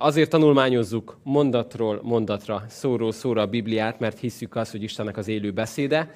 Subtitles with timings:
[0.00, 5.50] Azért tanulmányozzuk mondatról mondatra, szóról szóra a Bibliát, mert hiszük azt, hogy Istennek az élő
[5.50, 6.10] beszéde,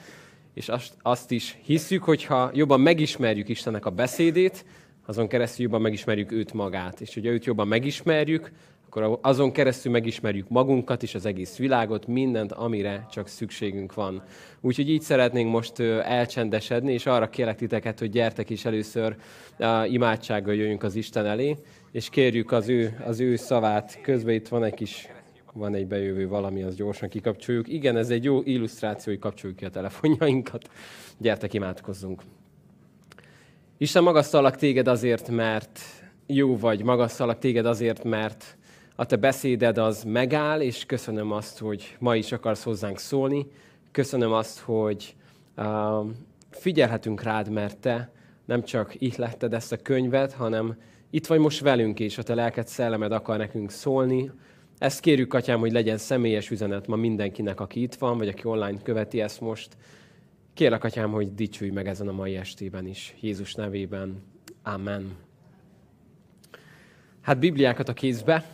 [0.54, 0.70] és
[1.02, 4.64] azt, is hiszük, hogy ha jobban megismerjük Istennek a beszédét,
[5.06, 7.00] azon keresztül jobban megismerjük őt magát.
[7.00, 8.52] És hogyha őt jobban megismerjük,
[8.86, 14.22] akkor azon keresztül megismerjük magunkat és az egész világot, mindent, amire csak szükségünk van.
[14.60, 19.16] Úgyhogy így szeretnénk most elcsendesedni, és arra kérlek titeket, hogy gyertek is először
[19.86, 21.56] imádsággal jöjjünk az Isten elé,
[21.92, 24.00] és kérjük az ő, az ő szavát.
[24.02, 25.08] Közben itt van egy kis
[25.52, 27.68] van egy bejövő valami, az gyorsan kikapcsoljuk.
[27.68, 30.70] Igen, ez egy jó illusztráció, hogy kapcsoljuk ki a telefonjainkat.
[31.18, 32.22] Gyertek, imádkozzunk.
[33.78, 35.80] Isten, magasztalak téged azért, mert
[36.26, 38.56] jó vagy, magasztalak téged azért, mert
[38.96, 43.46] a te beszéded az megáll, és köszönöm azt, hogy ma is akarsz hozzánk szólni.
[43.90, 45.14] Köszönöm azt, hogy
[45.56, 46.06] uh,
[46.50, 48.12] figyelhetünk rád, mert te
[48.44, 50.76] nem csak ihletted ezt a könyvet, hanem
[51.14, 54.30] itt vagy most velünk, és a te lelked szellemed akar nekünk szólni.
[54.78, 58.82] Ezt kérjük, Atyám, hogy legyen személyes üzenet ma mindenkinek, aki itt van, vagy aki online
[58.82, 59.76] követi ezt most.
[60.54, 63.14] Kérlek, Atyám, hogy dicsülj meg ezen a mai estében is.
[63.20, 64.22] Jézus nevében.
[64.62, 65.16] Amen.
[67.20, 68.44] Hát Bibliákat a kézbe,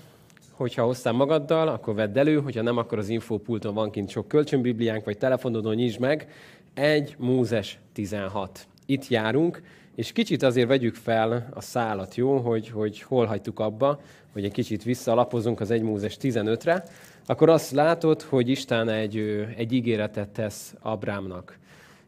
[0.50, 5.04] hogyha hoztál magaddal, akkor vedd elő, hogyha nem, akkor az infópulton van kint sok kölcsönbibliánk,
[5.04, 6.32] vagy telefonodon nyisd meg.
[6.74, 8.66] Egy Mózes 16.
[8.86, 9.62] Itt járunk,
[9.98, 14.00] és kicsit azért vegyük fel a szálat, jó, hogy, hogy hol hagytuk abba,
[14.32, 16.84] hogy egy kicsit visszalapozunk az 1 Mózes 15-re,
[17.26, 21.58] akkor azt látod, hogy Isten egy, egy ígéretet tesz Abrámnak.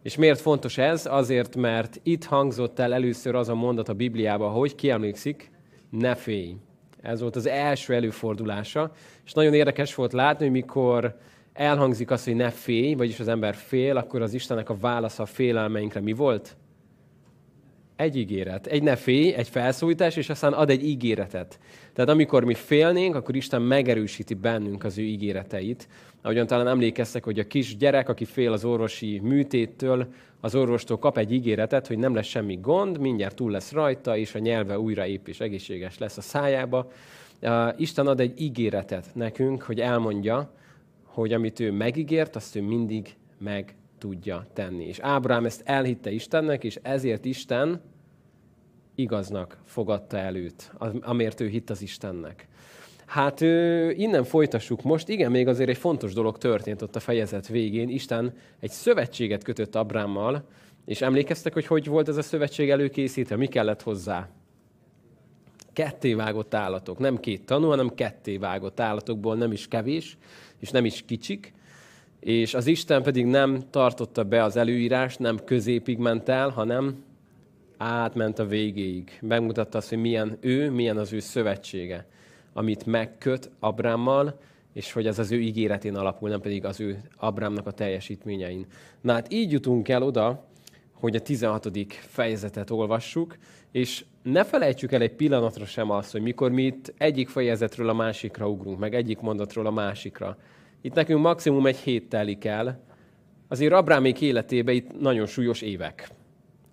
[0.02, 1.06] És miért fontos ez?
[1.06, 5.50] Azért, mert itt hangzott el először az a mondat a Bibliában, hogy kiemlékszik,
[5.90, 6.56] ne félj.
[7.02, 8.92] Ez volt az első előfordulása,
[9.24, 11.16] és nagyon érdekes volt látni, hogy mikor
[11.52, 15.26] elhangzik az, hogy ne félj, vagyis az ember fél, akkor az Istennek a válasza a
[15.26, 16.56] félelmeinkre mi volt?
[18.00, 18.66] Egy ígéret.
[18.66, 21.58] Egy ne félj, egy felszólítás, és aztán ad egy ígéretet.
[21.92, 25.88] Tehát amikor mi félnénk, akkor Isten megerősíti bennünk az ő ígéreteit.
[26.22, 31.18] Ahogyan talán emlékeztek, hogy a kis gyerek, aki fél az orvosi műtéttől, az orvostól kap
[31.18, 35.06] egy ígéretet, hogy nem lesz semmi gond, mindjárt túl lesz rajta, és a nyelve újra
[35.06, 36.90] épp és egészséges lesz a szájába.
[37.76, 40.52] Isten ad egy ígéretet nekünk, hogy elmondja,
[41.04, 44.84] hogy amit ő megígért, azt ő mindig meg tudja tenni.
[44.84, 47.80] És Ábrám ezt elhitte Istennek, és ezért Isten
[49.00, 52.48] igaznak fogadta el őt, amért ő hitt az Istennek.
[53.06, 53.40] Hát
[53.96, 55.08] innen folytassuk most.
[55.08, 57.88] Igen, még azért egy fontos dolog történt ott a fejezet végén.
[57.88, 60.44] Isten egy szövetséget kötött Abrámmal,
[60.84, 63.36] és emlékeztek, hogy hogy volt ez a szövetség előkészítve?
[63.36, 64.28] Mi kellett hozzá?
[65.72, 66.98] Ketté vágott állatok.
[66.98, 70.18] Nem két tanú, hanem ketté vágott állatokból nem is kevés,
[70.58, 71.52] és nem is kicsik.
[72.20, 77.04] És az Isten pedig nem tartotta be az előírást, nem középig ment el, hanem
[77.82, 79.18] átment a végéig.
[79.20, 82.06] Megmutatta azt, hogy milyen ő, milyen az ő szövetsége
[82.52, 84.38] amit megköt Abrámmal,
[84.72, 88.66] és hogy ez az ő ígéretén alapul, nem pedig az ő Abrámnak a teljesítményein.
[89.00, 90.44] Na hát így jutunk el oda,
[90.92, 91.68] hogy a 16.
[91.90, 93.36] fejezetet olvassuk,
[93.72, 97.92] és ne felejtsük el egy pillanatra sem azt, hogy mikor mi itt egyik fejezetről a
[97.92, 100.36] másikra ugrunk, meg egyik mondatról a másikra.
[100.80, 102.80] Itt nekünk maximum egy hét telik el,
[103.48, 106.08] azért Abrámék életében itt nagyon súlyos évek.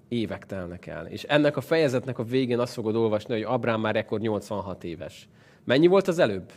[0.07, 1.05] Évek telnek el.
[1.05, 5.29] És ennek a fejezetnek a végén azt fogod olvasni, hogy Abrám már ekkor 86 éves.
[5.63, 6.51] Mennyi volt az előbb?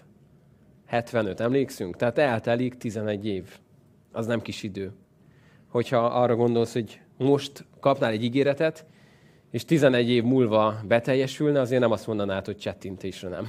[0.87, 1.97] 75, emlékszünk?
[1.97, 3.59] Tehát eltelik 11 év.
[4.13, 4.93] Az nem kis idő.
[5.69, 8.85] Hogyha arra gondolsz, hogy most kapnál egy ígéretet,
[9.51, 13.49] és 11 év múlva beteljesülne, azért nem azt mondanád, hogy csettintésre nem.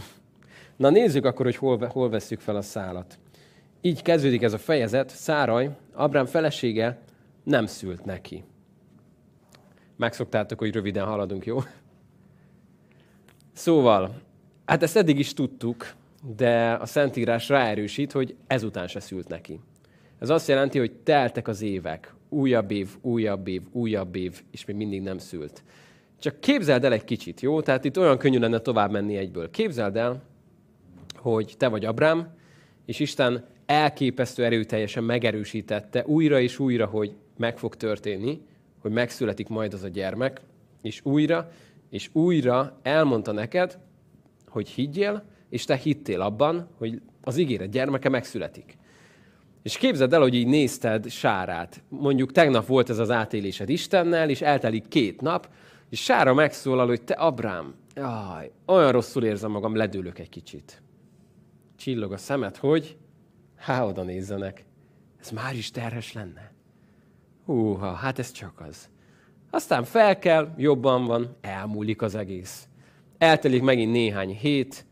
[0.75, 3.19] Na nézzük akkor, hogy hol, hol vesszük fel a szálat.
[3.81, 5.09] Így kezdődik ez a fejezet.
[5.09, 7.01] Száraj, Abrám felesége
[7.43, 8.43] nem szült neki.
[10.01, 11.59] Megszoktátok, hogy röviden haladunk, jó?
[13.53, 14.21] Szóval,
[14.65, 15.93] Hát ezt eddig is tudtuk,
[16.35, 19.59] de a Szentírás ráerősít, hogy ezután se szült neki.
[20.19, 24.75] Ez azt jelenti, hogy teltek az évek, újabb év, újabb év, újabb év, és még
[24.75, 25.63] mindig nem szült.
[26.19, 27.61] Csak képzeld el egy kicsit, jó?
[27.61, 29.49] Tehát itt olyan könnyű lenne tovább menni egyből.
[29.49, 30.23] Képzeld el,
[31.15, 32.33] hogy te vagy Abrám,
[32.85, 38.41] és Isten elképesztő erőteljesen megerősítette újra és újra, hogy meg fog történni,
[38.81, 40.41] hogy megszületik majd az a gyermek,
[40.81, 41.51] és újra
[41.91, 43.79] és újra elmondta neked,
[44.47, 48.77] hogy higgyél, és te hittél abban, hogy az ígéret gyermeke megszületik.
[49.63, 51.83] És képzeld el, hogy így nézted Sárát.
[51.89, 55.49] Mondjuk tegnap volt ez az átélésed Istennel, és eltelik két nap,
[55.89, 60.81] és Sára megszólal, hogy te Abrám, jaj, olyan rosszul érzem magam, ledőlök egy kicsit.
[61.77, 62.97] Csillog a szemed, hogy
[63.55, 64.65] há, oda nézzenek.
[65.19, 66.50] Ez már is terhes lenne.
[67.45, 68.89] Húha, hát ez csak az.
[69.49, 72.67] Aztán fel kell, jobban van, elmúlik az egész.
[73.17, 74.85] Eltelik megint néhány hét,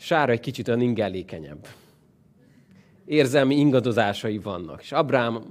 [0.00, 1.66] Sára egy kicsit olyan ingellékenyebb.
[3.04, 4.80] Érzelmi ingadozásai vannak.
[4.82, 5.42] És Abrám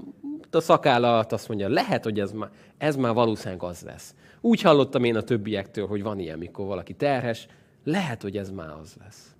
[0.51, 4.15] a szakálla alatt azt mondja, lehet, hogy ez már, ez már valószínűleg az lesz.
[4.41, 7.47] Úgy hallottam én a többiektől, hogy van ilyen, mikor valaki terhes,
[7.83, 9.35] lehet, hogy ez már az lesz.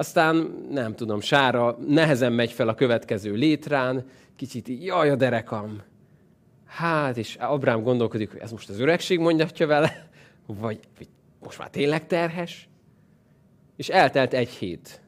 [0.00, 4.06] Aztán nem tudom, Sára nehezen megy fel a következő létrán,
[4.36, 5.82] kicsit így, jaj a derekam.
[6.64, 10.08] Hát, és Abrám gondolkodik, hogy ez most az öregség mondjatja vele,
[10.46, 11.08] vagy, vagy
[11.40, 12.68] most már tényleg terhes.
[13.76, 15.00] És eltelt egy hét.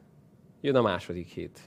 [0.61, 1.59] Jön a második hét,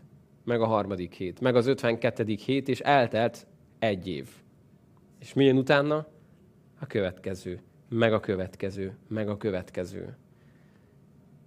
[0.44, 3.46] meg a harmadik hét, meg az ötvenkettedik hét, és eltelt
[3.78, 4.28] egy év.
[5.20, 6.06] És milyen utána?
[6.80, 10.16] A következő, meg a következő, meg a következő.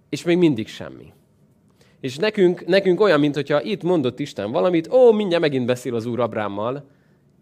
[0.08, 1.12] És még mindig semmi.
[2.00, 6.06] És nekünk, nekünk olyan, mint hogyha itt mondott Isten valamit, ó, mindjárt megint beszél az
[6.06, 6.88] Úr Abrámmal,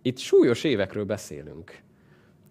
[0.03, 1.79] itt súlyos évekről beszélünk.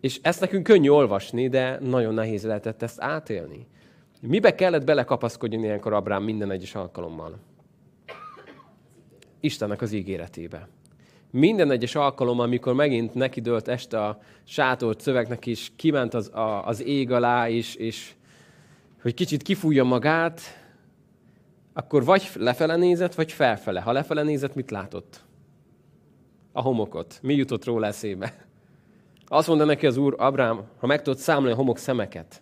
[0.01, 3.67] És ezt nekünk könnyű olvasni, de nagyon nehéz lehetett ezt átélni.
[4.21, 7.39] Mibe kellett belekapaszkodni ilyenkor Abrám minden egyes alkalommal?
[9.39, 10.67] Istennek az ígéretébe.
[11.31, 16.67] Minden egyes alkalommal, amikor megint neki dőlt este a sátolt szövegnek is, kiment az, a,
[16.67, 18.13] az ég alá, és, és
[19.01, 20.41] hogy kicsit kifújja magát,
[21.77, 23.81] akkor vagy lefele nézett, vagy felfele.
[23.81, 25.21] Ha lefele nézett, mit látott?
[26.51, 27.19] A homokot.
[27.21, 28.33] Mi jutott róla eszébe?
[29.27, 32.41] Azt mondta neki az úr, Abrám, ha meg tudod számolni a homok szemeket,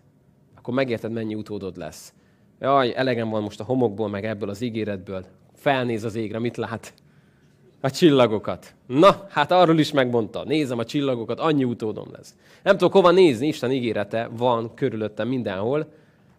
[0.57, 2.13] akkor megérted, mennyi utódod lesz.
[2.59, 5.25] Jaj, elegem van most a homokból, meg ebből az ígéretből.
[5.53, 6.93] Felnéz az égre, mit lát?
[7.81, 8.75] A csillagokat.
[8.87, 10.43] Na, hát arról is megmondta.
[10.43, 12.35] Nézem a csillagokat, annyi utódom lesz.
[12.63, 15.93] Nem tudok hova nézni, Isten ígérete van körülöttem mindenhol,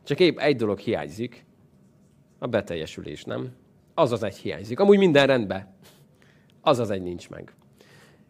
[0.04, 1.45] csak épp egy dolog hiányzik,
[2.38, 3.50] a beteljesülés, nem?
[3.94, 4.80] Az az egy hiányzik.
[4.80, 5.74] Amúgy minden rendben.
[6.60, 7.52] Az az egy nincs meg.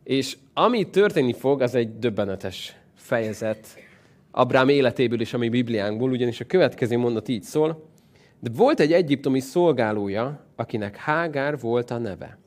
[0.04, 3.84] És ami történni fog, az egy döbbenetes fejezet
[4.30, 7.88] Abrám életéből és a mi Bibliánkból, ugyanis a következő mondat így szól,
[8.40, 12.38] de volt egy egyiptomi szolgálója, akinek Hágár volt a neve.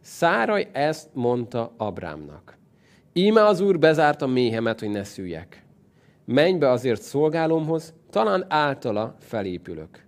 [0.00, 2.58] Száraj ezt mondta Abrámnak.
[3.12, 5.64] Íme az úr bezárta méhemet, hogy ne szüljek.
[6.24, 10.03] Menj be azért szolgálomhoz, talán általa felépülök.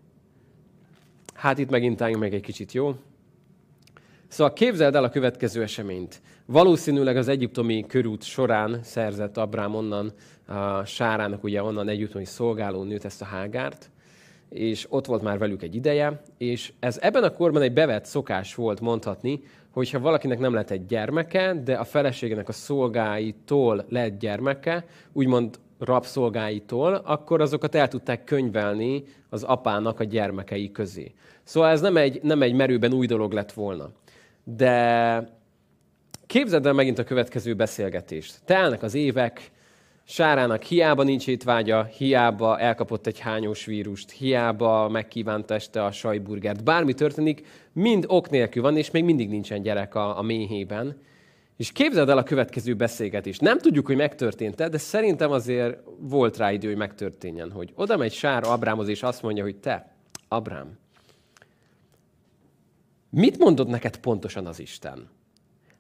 [1.37, 2.95] Hát itt megint álljunk meg egy kicsit, jó?
[4.29, 6.21] Szóval képzeld el a következő eseményt.
[6.47, 10.13] Valószínűleg az egyiptomi körút során szerzett Abrám onnan
[10.47, 13.91] a Sárának, ugye onnan egyiptomi szolgáló nőt, ezt a Hágárt,
[14.49, 18.55] és ott volt már velük egy ideje, és ez ebben a korban egy bevett szokás
[18.55, 19.41] volt mondhatni,
[19.71, 26.95] hogyha valakinek nem lett egy gyermeke, de a feleségének a szolgáitól lett gyermeke, úgymond rabszolgáitól,
[26.95, 31.15] akkor azokat el tudták könyvelni az apának a gyermekei közé.
[31.43, 33.91] Szóval ez nem egy, nem egy merőben új dolog lett volna.
[34.45, 35.35] De
[36.27, 38.41] képzeld el megint a következő beszélgetést.
[38.45, 39.51] Telnek az évek,
[40.09, 46.65] Sárának hiába nincs étvágya, hiába elkapott egy hányós vírust, hiába megkívánta este a sajburgert.
[46.65, 51.01] Bármi történik, mind ok nélkül van, és még mindig nincsen gyerek a, a méhében.
[51.57, 53.41] És képzeld el a következő beszélgetést.
[53.41, 58.13] Nem tudjuk, hogy megtörtént-e, de szerintem azért volt rá idő, hogy megtörténjen, hogy oda megy
[58.13, 59.95] Sára Abrámhoz, és azt mondja, hogy te,
[60.29, 60.79] Abrám,
[63.11, 65.09] mit mondott neked pontosan az Isten?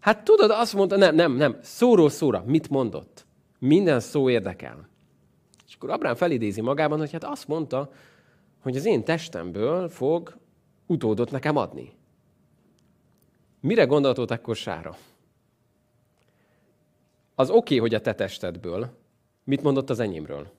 [0.00, 3.26] Hát tudod, azt mondta, nem, nem, nem, szóról szóra, mit mondott?
[3.58, 4.88] Minden szó érdekel.
[5.66, 7.90] És akkor Abrám felidézi magában, hogy hát azt mondta,
[8.62, 10.36] hogy az én testemből fog
[10.86, 11.92] utódot nekem adni.
[13.60, 14.96] Mire gondoltott akkor Sára?
[17.38, 18.90] Az oké, okay, hogy a te testedből.
[19.44, 20.52] Mit mondott az enyémről?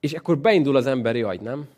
[0.00, 1.68] És akkor beindul az emberi agy, nem?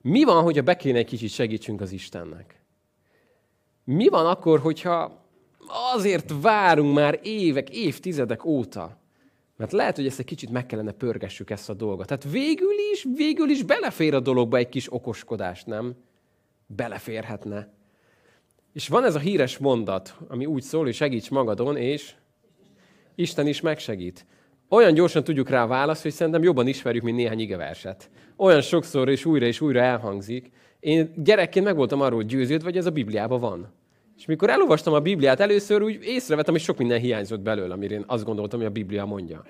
[0.00, 2.60] Mi van, hogyha be kéne egy kicsit segítsünk az Istennek?
[3.84, 5.24] Mi van akkor, hogyha
[5.94, 8.96] azért várunk már évek, évtizedek óta,
[9.56, 12.06] mert lehet, hogy ezt egy kicsit meg kellene pörgessük ezt a dolgot.
[12.06, 15.94] Tehát végül is, végül is belefér a dologba egy kis okoskodás, nem?
[16.66, 17.68] Beleférhetne.
[18.76, 22.12] És van ez a híres mondat, ami úgy szól, hogy segíts magadon, és
[23.14, 24.26] Isten is megsegít.
[24.68, 28.10] Olyan gyorsan tudjuk rá választ, hogy szerintem jobban ismerjük, mint néhány igeverset.
[28.36, 30.50] Olyan sokszor és újra és újra elhangzik.
[30.80, 33.72] Én gyerekként meg voltam arról győződve, hogy ez a Bibliában van.
[34.16, 38.04] És mikor elolvastam a Bibliát először, úgy észrevettem, hogy sok minden hiányzott belőle, amire én
[38.06, 39.44] azt gondoltam, hogy a Biblia mondja.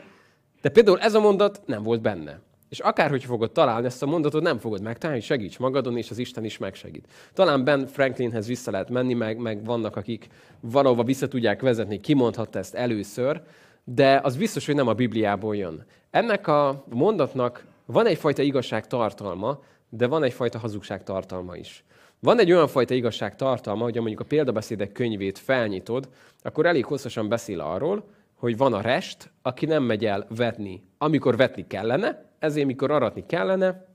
[0.61, 2.41] De például ez a mondat nem volt benne.
[2.69, 6.45] És akárhogy fogod találni ezt a mondatot, nem fogod megtalálni, segíts magadon, és az Isten
[6.45, 7.09] is megsegít.
[7.33, 10.27] Talán Ben Franklinhez vissza lehet menni, meg, meg vannak, akik
[10.61, 13.43] valahova vissza tudják vezetni, kimondhatta ezt először,
[13.85, 15.87] de az biztos, hogy nem a Bibliából jön.
[16.11, 21.85] Ennek a mondatnak van egyfajta igazság tartalma, de van egyfajta hazugság tartalma is.
[22.21, 26.09] Van egy olyan fajta igazság tartalma, hogy mondjuk a példabeszédek könyvét felnyitod,
[26.43, 28.05] akkor elég hosszasan beszél arról,
[28.37, 33.27] hogy van a rest, aki nem megy el vetni, amikor vetni kellene, ezért mikor aratni
[33.27, 33.87] kellene,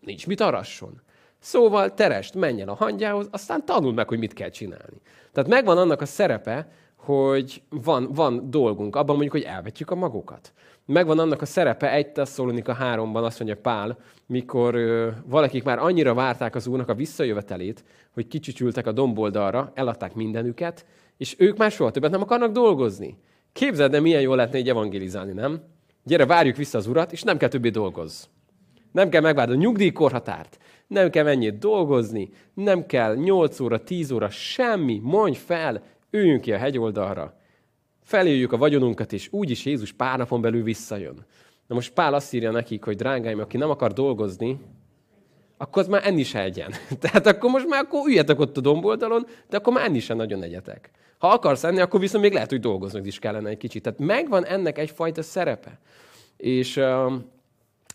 [0.00, 1.00] nincs mit arasson.
[1.38, 5.00] Szóval terest, menj el a hangyához, aztán tanul meg, hogy mit kell csinálni.
[5.32, 10.52] Tehát megvan annak a szerepe, hogy van, van dolgunk abban mondjuk, hogy elvetjük a magokat.
[10.86, 16.14] Megvan annak a szerepe, egy Tesszalonika 3-ban azt mondja Pál, mikor ö, valakik már annyira
[16.14, 17.84] várták az úrnak a visszajövetelét,
[18.14, 20.86] hogy kicsicsültek a domboldalra, eladták mindenüket,
[21.16, 23.18] és ők már soha többet nem akarnak dolgozni.
[23.54, 25.62] Képzeld, de milyen jól lehetne egy evangelizálni, nem?
[26.04, 28.28] Gyere, várjuk vissza az urat, és nem kell többé dolgozni.
[28.92, 34.30] Nem kell megvárni a nyugdíjkorhatárt, nem kell mennyit dolgozni, nem kell 8 óra, 10 óra,
[34.30, 37.36] semmi, mondj fel, üljünk ki a hegyoldalra,
[38.02, 41.26] feléljük a vagyonunkat, és úgyis Jézus pár napon belül visszajön.
[41.66, 44.60] Na most Pál azt írja nekik, hogy drágáim, aki nem akar dolgozni,
[45.56, 46.72] akkor az már enni se egyen.
[47.00, 50.42] Tehát akkor most már akkor üljetek ott a domboldalon, de akkor már enni se nagyon
[50.42, 50.90] egyetek.
[51.24, 53.82] Ha akarsz enni, akkor viszont még lehet, hogy dolgoznod is kellene egy kicsit.
[53.82, 55.78] Tehát megvan ennek egyfajta szerepe.
[56.36, 57.12] És uh,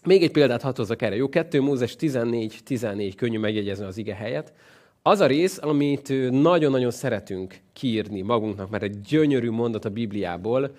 [0.04, 1.16] még egy példát hadd hozzak erre.
[1.16, 4.54] Jó, 2 Mózes 14-14, könnyű megjegyezni az ige helyet.
[5.02, 10.76] Az a rész, amit nagyon-nagyon szeretünk kiírni magunknak, mert egy gyönyörű mondat a Bibliából,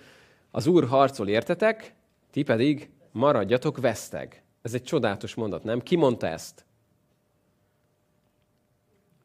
[0.51, 1.93] az Úr harcol értetek,
[2.31, 4.43] ti pedig maradjatok veszteg.
[4.61, 5.81] Ez egy csodálatos mondat, nem?
[5.81, 6.65] Ki mondta ezt?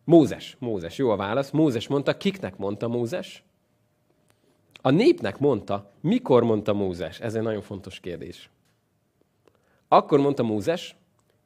[0.06, 0.56] Mózes.
[0.58, 1.50] Mózes, jó a válasz.
[1.50, 3.44] Mózes mondta, kiknek mondta Mózes?
[4.80, 5.92] A népnek mondta.
[6.00, 7.20] Mikor mondta Mózes?
[7.20, 8.50] Ez egy nagyon fontos kérdés.
[9.88, 10.96] Akkor mondta Mózes,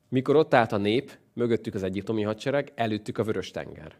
[0.08, 3.94] mikor ott állt a nép, mögöttük az egyiptomi hadsereg, előttük a vörös tenger.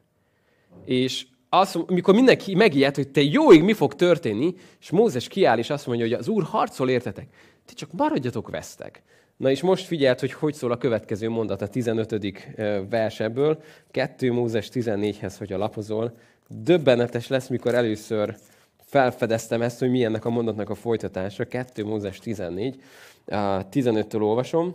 [0.85, 5.71] És az, mikor mindenki megijedt, hogy te jóig mi fog történni, és Mózes kiáll, és
[5.71, 9.03] azt mondja, hogy az Úr harcol értetek, ti csak maradjatok vesztek.
[9.41, 12.49] Na és most figyelt, hogy hogy szól a következő mondat a 15.
[12.91, 16.17] versebből, 2 Mózes 14-hez, hogy a lapozol.
[16.49, 18.37] Döbbenetes lesz, mikor először
[18.85, 21.45] felfedeztem ezt, hogy milyennek a mondatnak a folytatása.
[21.45, 22.83] 2 Mózes 14,
[23.27, 24.75] 15-től olvasom.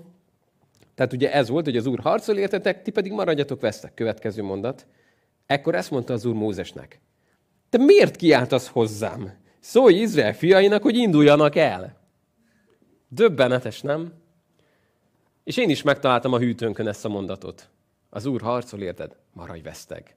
[0.96, 3.94] Tehát ugye ez volt, hogy az Úr harcol értetek, ti pedig maradjatok vesztek.
[3.94, 4.86] Következő mondat.
[5.46, 7.00] Ekkor ezt mondta az Úr Mózesnek.
[7.70, 9.34] Te miért kiáltasz hozzám?
[9.60, 11.98] Szólj Izrael fiainak, hogy induljanak el.
[13.08, 14.24] Döbbenetes, nem?
[15.46, 17.70] És én is megtaláltam a hűtőnkön ezt a mondatot.
[18.10, 20.16] Az Úr harcol érted, maradj veszteg.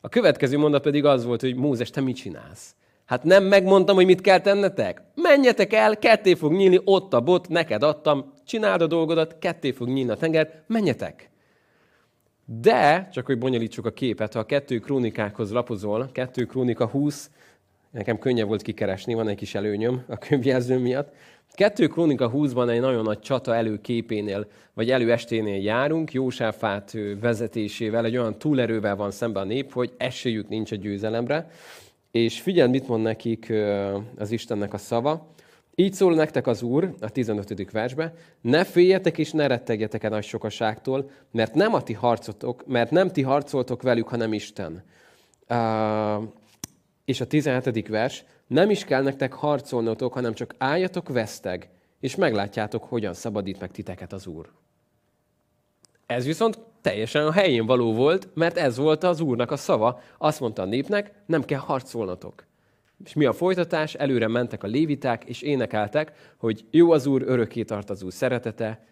[0.00, 2.74] A következő mondat pedig az volt, hogy Mózes, te mit csinálsz?
[3.04, 5.02] Hát nem megmondtam, hogy mit kell tennetek?
[5.14, 9.88] Menjetek el, ketté fog nyílni, ott a bot, neked adtam, csináld a dolgodat, ketté fog
[9.88, 11.30] nyílni a tenger, menjetek.
[12.44, 17.30] De, csak hogy bonyolítsuk a képet, ha a kettő krónikákhoz lapozol, kettő krónika 20,
[17.90, 21.12] nekem könnyebb volt kikeresni, van egy kis előnyöm a könyvjelző miatt.
[21.60, 28.38] Kettő krónika 20-ban egy nagyon nagy csata előképénél, vagy előesténél járunk, Jósáfát vezetésével, egy olyan
[28.38, 31.50] túlerővel van szemben a nép, hogy esélyük nincs a győzelemre.
[32.10, 33.52] És figyelj, mit mond nekik
[34.16, 35.26] az Istennek a szava.
[35.74, 37.70] Így szól nektek az Úr, a 15.
[37.70, 42.90] versbe, ne féljetek és ne rettegjetek a nagy sokaságtól, mert nem a ti harcotok, mert
[42.90, 44.82] nem ti harcoltok velük, hanem Isten.
[45.48, 46.24] Uh,
[47.04, 47.88] és a 17.
[47.88, 53.70] vers, nem is kell nektek harcolnotok, hanem csak álljatok veszteg, és meglátjátok, hogyan szabadít meg
[53.70, 54.50] titeket az Úr.
[56.06, 60.00] Ez viszont teljesen a helyén való volt, mert ez volt az Úrnak a szava.
[60.18, 62.44] Azt mondta a népnek, nem kell harcolnotok.
[63.04, 63.94] És mi a folytatás?
[63.94, 68.86] Előre mentek a léviták, és énekeltek, hogy jó az Úr, örökké tart az Úr szeretete,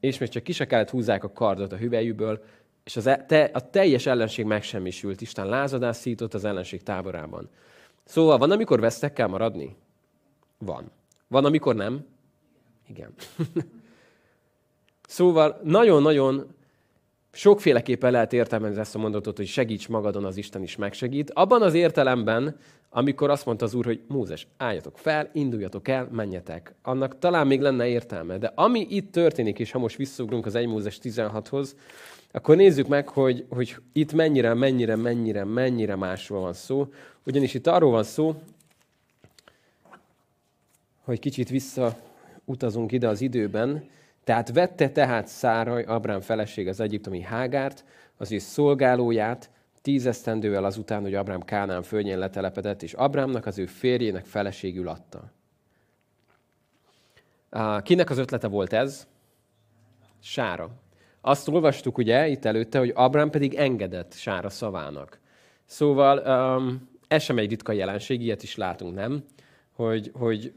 [0.00, 2.44] és még csak ki se kellett húzzák a kardot a hüvelyűből,
[2.84, 5.20] és az, e- te, a teljes ellenség megsemmisült.
[5.20, 7.50] Isten lázadás szított az ellenség táborában.
[8.12, 9.76] Szóval van, amikor vesztek kell maradni?
[10.58, 10.90] Van.
[11.28, 12.06] Van, amikor nem?
[12.88, 13.14] Igen.
[15.08, 16.54] szóval nagyon-nagyon
[17.32, 21.30] sokféleképpen lehet értelmezni ezt a mondatot, hogy segíts magadon, az Isten is megsegít.
[21.30, 22.56] Abban az értelemben,
[22.90, 26.74] amikor azt mondta az Úr, hogy Mózes, álljatok fel, induljatok el, menjetek.
[26.82, 28.38] Annak talán még lenne értelme.
[28.38, 31.76] De ami itt történik, és ha most visszaugrunk az 1 Mózes 16-hoz,
[32.32, 36.92] akkor nézzük meg, hogy, hogy itt mennyire, mennyire, mennyire, mennyire másról van szó.
[37.26, 38.34] Ugyanis itt arról van szó,
[41.04, 43.88] hogy kicsit visszautazunk ide az időben,
[44.24, 47.84] tehát vette tehát Száraj, Abrám feleség az egyiptomi Hágárt,
[48.16, 49.50] az ő szolgálóját,
[49.82, 55.32] tízesztendővel azután, hogy Abrám Kánán földjén letelepedett, és Abrámnak az ő férjének feleségül adta.
[57.82, 59.06] Kinek az ötlete volt ez?
[60.20, 60.70] Sára.
[61.20, 65.20] Azt olvastuk ugye itt előtte, hogy Abrám pedig engedett Sára szavának.
[65.64, 66.18] Szóval
[66.58, 69.24] um, ez sem egy ritka jelenség, ilyet is látunk, nem?
[69.72, 70.52] Hogy, hogy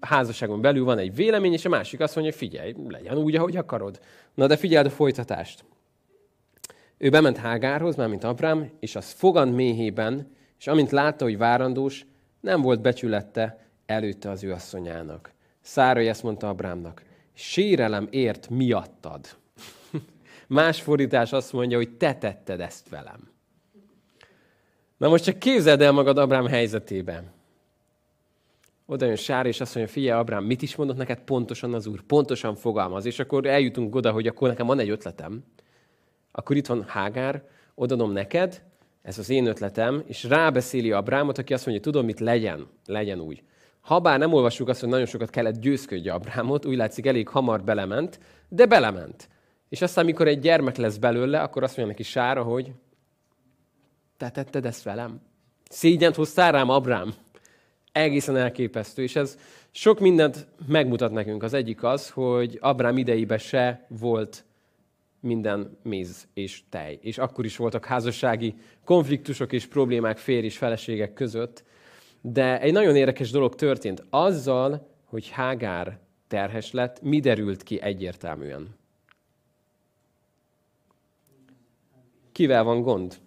[0.00, 4.00] házasságon belül van egy vélemény, és a másik azt mondja, figyelj, legyen úgy, ahogy akarod.
[4.34, 5.64] Na de figyeld a folytatást.
[6.98, 12.06] Ő bement Hágárhoz, már mint Abrám, és az fogant méhében, és amint látta, hogy várandós,
[12.40, 15.32] nem volt becsülette előtte az ő asszonyának.
[15.60, 17.02] Szárai ezt mondta Abrámnak,
[17.32, 19.26] sérelem ért miattad.
[20.46, 23.32] Más fordítás azt mondja, hogy te tetted ezt velem.
[24.96, 27.32] Na most csak képzeld el magad Abrám helyzetében.
[28.86, 32.02] Oda jön Sár, és azt mondja, figyelj, Abrám, mit is mondott neked pontosan az Úr?
[32.02, 33.04] Pontosan fogalmaz.
[33.04, 35.44] És akkor eljutunk oda, hogy akkor nekem van egy ötletem.
[36.32, 37.42] Akkor itt van Hágár,
[37.74, 38.62] odadom neked,
[39.02, 43.42] ez az én ötletem, és rábeszéli Abrámot, aki azt mondja, tudom, mit legyen, legyen úgy.
[43.80, 48.18] Habár nem olvassuk azt, hogy nagyon sokat kellett győzködje Abrámot, úgy látszik, elég hamar belement,
[48.48, 49.28] de belement.
[49.68, 52.72] És aztán, amikor egy gyermek lesz belőle, akkor azt mondja neki Sára, hogy
[54.16, 55.20] te tetted ezt velem.
[55.68, 57.14] Szégyent hoztál rám, Abrám.
[57.94, 59.38] Egészen elképesztő, és ez
[59.70, 61.42] sok mindent megmutat nekünk.
[61.42, 64.44] Az egyik az, hogy Abrám idejében se volt
[65.20, 66.98] minden méz és tej.
[67.02, 71.64] És akkor is voltak házassági konfliktusok és problémák férj és feleségek között.
[72.20, 74.04] De egy nagyon érdekes dolog történt.
[74.10, 75.98] Azzal, hogy Hágár
[76.28, 78.76] terhes lett, mi derült ki egyértelműen?
[82.32, 83.20] Kivel van gond?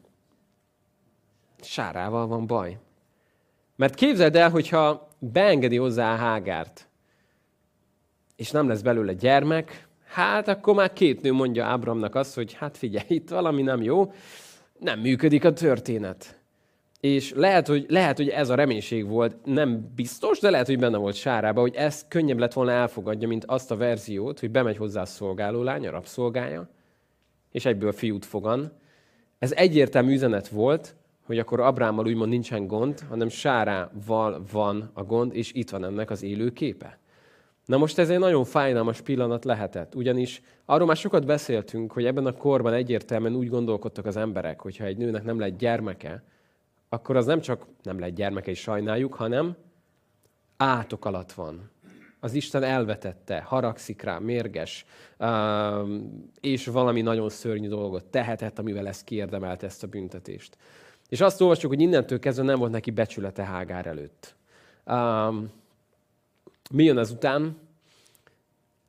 [1.62, 2.78] Sárával van baj.
[3.78, 6.88] Mert képzeld el, hogyha beengedi hozzá Hágárt,
[8.36, 12.78] és nem lesz belőle gyermek, hát akkor már két nő mondja Ábramnak azt, hogy hát
[12.78, 14.12] figyelj, itt valami nem jó,
[14.80, 16.40] nem működik a történet.
[17.00, 20.98] És lehet hogy, lehet, hogy ez a reménység volt, nem biztos, de lehet, hogy benne
[20.98, 25.02] volt Sárába, hogy ezt könnyebb lett volna elfogadja, mint azt a verziót, hogy bemegy hozzá
[25.02, 26.70] a szolgáló lány, a rabszolgája,
[27.52, 28.72] és egyből fiút fogan.
[29.40, 30.96] Ez egyértelmű üzenet volt,
[31.28, 36.10] hogy akkor Abrámmal úgymond nincsen gond, hanem Sárával van a gond, és itt van ennek
[36.10, 37.00] az élő képe.
[37.66, 42.26] Na most ez egy nagyon fájdalmas pillanat lehetett, ugyanis arról már sokat beszéltünk, hogy ebben
[42.26, 46.24] a korban egyértelműen úgy gondolkodtak az emberek, hogyha egy nőnek nem lett gyermeke,
[46.90, 49.56] akkor az nem csak nem lett gyermeke, és sajnáljuk, hanem
[50.58, 51.70] átok alatt van.
[52.20, 54.86] Az Isten elvetette, haragszik rá, mérges,
[56.40, 60.58] és valami nagyon szörnyű dolgot tehetett, amivel ezt kiérdemelte ezt a büntetést.
[61.10, 64.36] És azt olvasjuk, hogy innentől kezdve nem volt neki becsülete Hágár előtt.
[64.86, 65.52] Um,
[66.72, 67.58] mi jön ezután?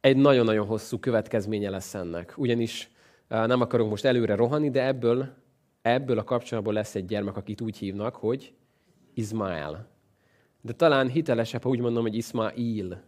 [0.00, 2.34] Egy nagyon-nagyon hosszú következménye lesz ennek.
[2.36, 2.90] Ugyanis
[3.30, 5.28] uh, nem akarunk most előre rohanni, de ebből,
[5.82, 8.52] ebből a kapcsolatból lesz egy gyermek, akit úgy hívnak, hogy
[9.14, 9.88] Izmael.
[10.60, 13.02] De talán hitelesebb, ha úgy mondom, hogy Ismail.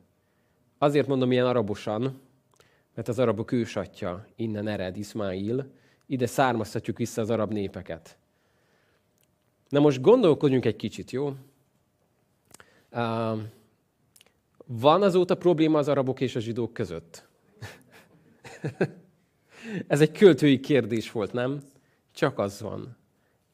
[0.78, 2.20] Azért mondom ilyen arabosan,
[2.94, 5.70] mert az arabok ősatja innen ered, Ismail.
[6.06, 8.18] Ide származtatjuk vissza az arab népeket.
[9.70, 11.34] Na most gondolkodjunk egy kicsit, jó?
[14.66, 17.28] van azóta probléma az arabok és a zsidók között?
[19.86, 21.60] Ez egy költői kérdés volt, nem?
[22.12, 22.96] Csak az van.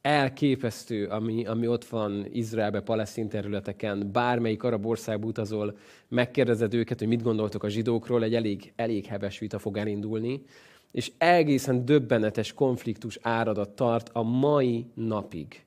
[0.00, 7.08] Elképesztő, ami, ami ott van Izraelbe, palesztin területeken, bármelyik arab országba utazol, megkérdezed őket, hogy
[7.08, 10.44] mit gondoltok a zsidókról, egy elég, elég heves vita fog elindulni,
[10.90, 15.65] és egészen döbbenetes konfliktus áradat tart a mai napig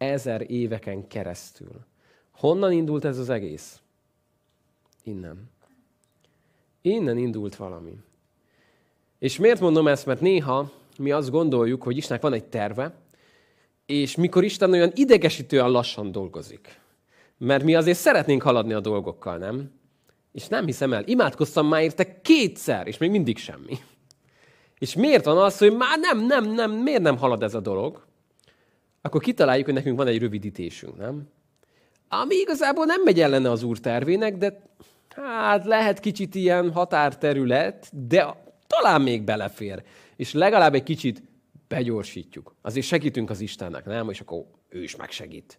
[0.00, 1.86] ezer éveken keresztül.
[2.30, 3.80] Honnan indult ez az egész?
[5.02, 5.50] Innen.
[6.82, 7.98] Innen indult valami.
[9.18, 10.06] És miért mondom ezt?
[10.06, 12.94] Mert néha mi azt gondoljuk, hogy Istennek van egy terve,
[13.86, 16.80] és mikor Isten olyan idegesítően lassan dolgozik.
[17.38, 19.70] Mert mi azért szeretnénk haladni a dolgokkal, nem?
[20.32, 21.06] És nem hiszem el.
[21.06, 23.78] Imádkoztam már érte kétszer, és még mindig semmi.
[24.78, 28.08] És miért van az, hogy már nem, nem, nem, miért nem halad ez a dolog?
[29.02, 31.28] Akkor kitaláljuk, hogy nekünk van egy rövidítésünk, nem?
[32.08, 34.62] Ami igazából nem megy ellene az úr tervének, de
[35.14, 38.36] hát lehet kicsit ilyen határterület, de
[38.66, 39.82] talán még belefér.
[40.16, 41.22] És legalább egy kicsit
[41.68, 42.54] begyorsítjuk.
[42.62, 44.10] Azért segítünk az Istennek, nem?
[44.10, 45.58] És akkor ő is megsegít.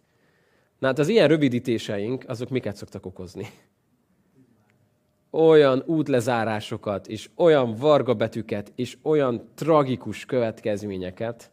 [0.78, 3.46] Na hát az ilyen rövidítéseink, azok miket szoktak okozni?
[5.30, 11.51] Olyan útlezárásokat, és olyan varga betűket, és olyan tragikus következményeket,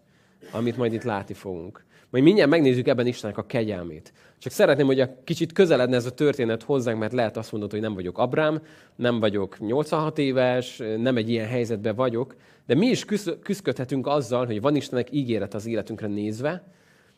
[0.52, 1.84] amit majd itt látni fogunk.
[2.10, 4.14] Majd mindjárt megnézzük ebben Istennek a kegyelmét.
[4.38, 7.80] Csak szeretném, hogy a kicsit közeledne ez a történet hozzánk, mert lehet azt mondod, hogy
[7.80, 8.62] nem vagyok Abrám,
[8.96, 13.06] nem vagyok 86 éves, nem egy ilyen helyzetben vagyok, de mi is
[13.42, 16.64] küzdködhetünk azzal, hogy van Istennek ígéret az életünkre nézve,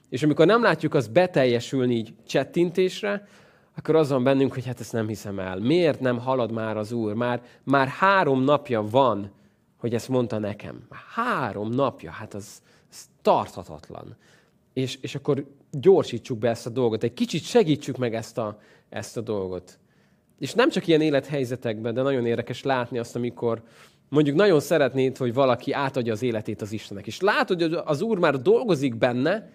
[0.10, 3.28] és amikor nem látjuk azt beteljesülni így csettintésre,
[3.76, 5.60] akkor az van bennünk, hogy hát ezt nem hiszem el.
[5.60, 7.14] Miért nem halad már az Úr?
[7.14, 9.32] Már, már három napja van,
[9.78, 10.88] hogy ezt mondta nekem.
[11.14, 12.62] Három napja, hát az,
[13.22, 14.16] tarthatatlan.
[14.74, 19.18] És, és akkor gyorsítsuk be ezt a dolgot, egy kicsit segítsük meg ezt a, ezt
[19.18, 19.80] a dolgot.
[20.40, 23.64] És nem csak ilyen élethelyzetekben, de nagyon érdekes látni azt, amikor
[24.10, 27.08] mondjuk nagyon szeretnéd, hogy valaki átadja az életét az Istennek.
[27.08, 29.50] És látod, hogy az Úr már dolgozik benne,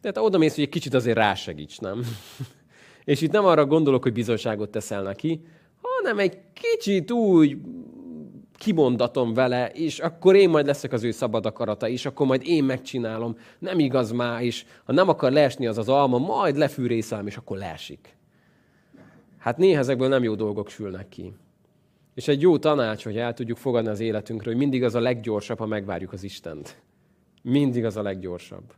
[0.00, 2.02] tehát oda mész, hogy egy kicsit azért rásegíts, nem?
[3.04, 5.44] És itt nem arra gondolok, hogy bizonyságot teszel neki,
[5.80, 7.56] hanem egy kicsit úgy
[8.60, 12.64] kimondatom vele, és akkor én majd leszek az ő szabad akarata, és akkor majd én
[12.64, 13.36] megcsinálom.
[13.58, 17.56] Nem igaz már, és ha nem akar leesni az az alma, majd lefűrészem, és akkor
[17.56, 18.16] leesik.
[19.38, 21.32] Hát néha ezekből nem jó dolgok sülnek ki.
[22.14, 25.58] És egy jó tanács, hogy el tudjuk fogadni az életünkről, hogy mindig az a leggyorsabb,
[25.58, 26.82] ha megvárjuk az Istent.
[27.42, 28.74] Mindig az a leggyorsabb.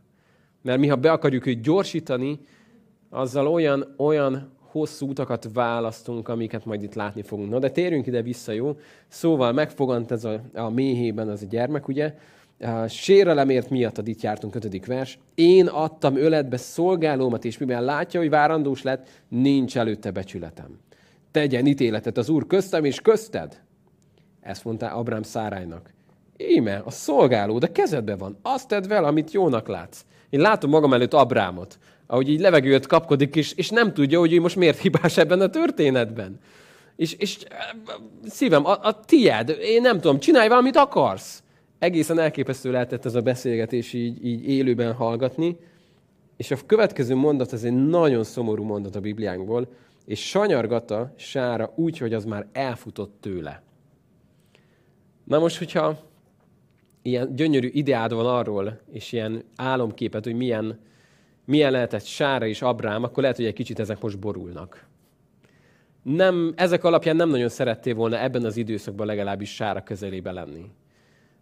[0.61, 2.39] Mert mi, ha be akarjuk őt gyorsítani,
[3.09, 7.49] azzal olyan, olyan hosszú utakat választunk, amiket majd itt látni fogunk.
[7.49, 8.77] Na, de térjünk ide vissza, jó?
[9.07, 12.15] Szóval megfogant ez a, a méhében az a gyermek, ugye?
[12.87, 15.19] Sérelemért miatt itt jártunk, ötödik vers.
[15.35, 20.79] Én adtam öletbe szolgálómat, és mivel látja, hogy várandós lett, nincs előtte becsületem.
[21.31, 23.61] Tegyen ítéletet az Úr köztem és közted.
[24.41, 25.93] Ezt mondta Abrám Szárájnak.
[26.37, 28.37] Íme, a szolgáló, de kezedbe van.
[28.41, 30.05] Azt tedd vel, amit jónak látsz.
[30.29, 34.39] Én látom magam előtt Abrámot, ahogy így levegőt kapkodik, és, és nem tudja, hogy ő
[34.39, 36.39] most miért hibás ebben a történetben.
[36.95, 37.37] És, és
[38.25, 41.43] szívem, a, a tied, én nem tudom, csinálj valamit akarsz.
[41.79, 45.57] Egészen elképesztő lehetett ez a beszélgetés így, így élőben hallgatni.
[46.37, 49.67] És a következő mondat, ez egy nagyon szomorú mondat a Bibliánkból,
[50.05, 53.63] és sanyargata Sára úgy, hogy az már elfutott tőle.
[55.23, 55.99] Na most, hogyha
[57.01, 60.79] ilyen gyönyörű ideád van arról, és ilyen álomképet, hogy milyen,
[61.45, 64.87] milyen lehetett Sára és Abrám, akkor lehet, hogy egy kicsit ezek most borulnak.
[66.03, 70.71] Nem, ezek alapján nem nagyon szerettél volna ebben az időszakban legalábbis Sára közelébe lenni.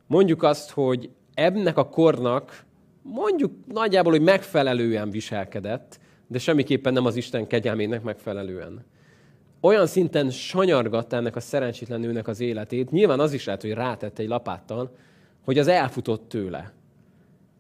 [0.08, 2.66] Mondjuk azt, hogy ennek a kornak
[3.02, 8.86] mondjuk nagyjából, hogy megfelelően viselkedett, de semmiképpen nem az Isten kegyelmének megfelelően.
[9.62, 14.20] Olyan szinten sanyargatta ennek a szerencsétlen nőnek az életét, nyilván az is lehet, hogy rátett
[14.20, 14.96] egy lapáttal,
[15.44, 16.74] hogy az elfutott tőle.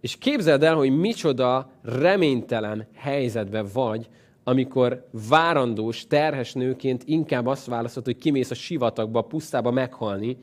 [0.02, 4.10] És képzeld el, hogy micsoda reménytelen helyzetben vagy,
[4.44, 10.38] amikor várandós, terhes nőként inkább azt választod, hogy kimész a sivatagba, a pusztába meghalni,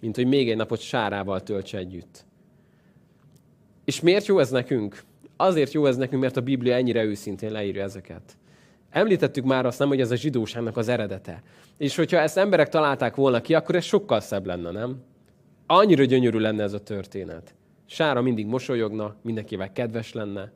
[0.00, 2.24] mint hogy még egy napot sárával tölts együtt.
[3.84, 5.02] És miért jó ez nekünk?
[5.36, 8.22] Azért jó ez nekünk, mert a Biblia ennyire őszintén leírja ezeket.
[8.90, 11.42] Említettük már azt nem, hogy ez a zsidóságnak az eredete.
[11.78, 15.02] És hogyha ezt emberek találták volna ki, akkor ez sokkal szebb lenne, nem?
[15.66, 17.55] Annyira gyönyörű lenne ez a történet.
[17.86, 20.52] Sára mindig mosolyogna, mindenkivel kedves lenne.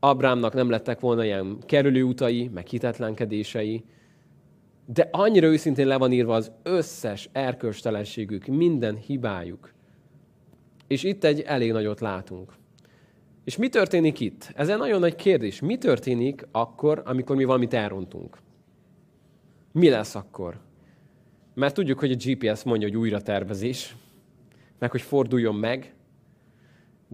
[0.00, 3.84] Abrámnak nem lettek volna ilyen kerülőutai, meg hitetlenkedései,
[4.86, 9.72] de annyira őszintén le van írva az összes erkölcstelenségük, minden hibájuk.
[10.86, 12.52] És itt egy elég nagyot látunk.
[13.44, 14.52] És mi történik itt?
[14.54, 15.60] Ez egy nagyon nagy kérdés.
[15.60, 18.38] Mi történik akkor, amikor mi valamit elrontunk?
[19.72, 20.60] Mi lesz akkor?
[21.54, 23.96] Mert tudjuk, hogy a GPS mondja, hogy újra tervezés,
[24.78, 25.94] meg hogy forduljon meg.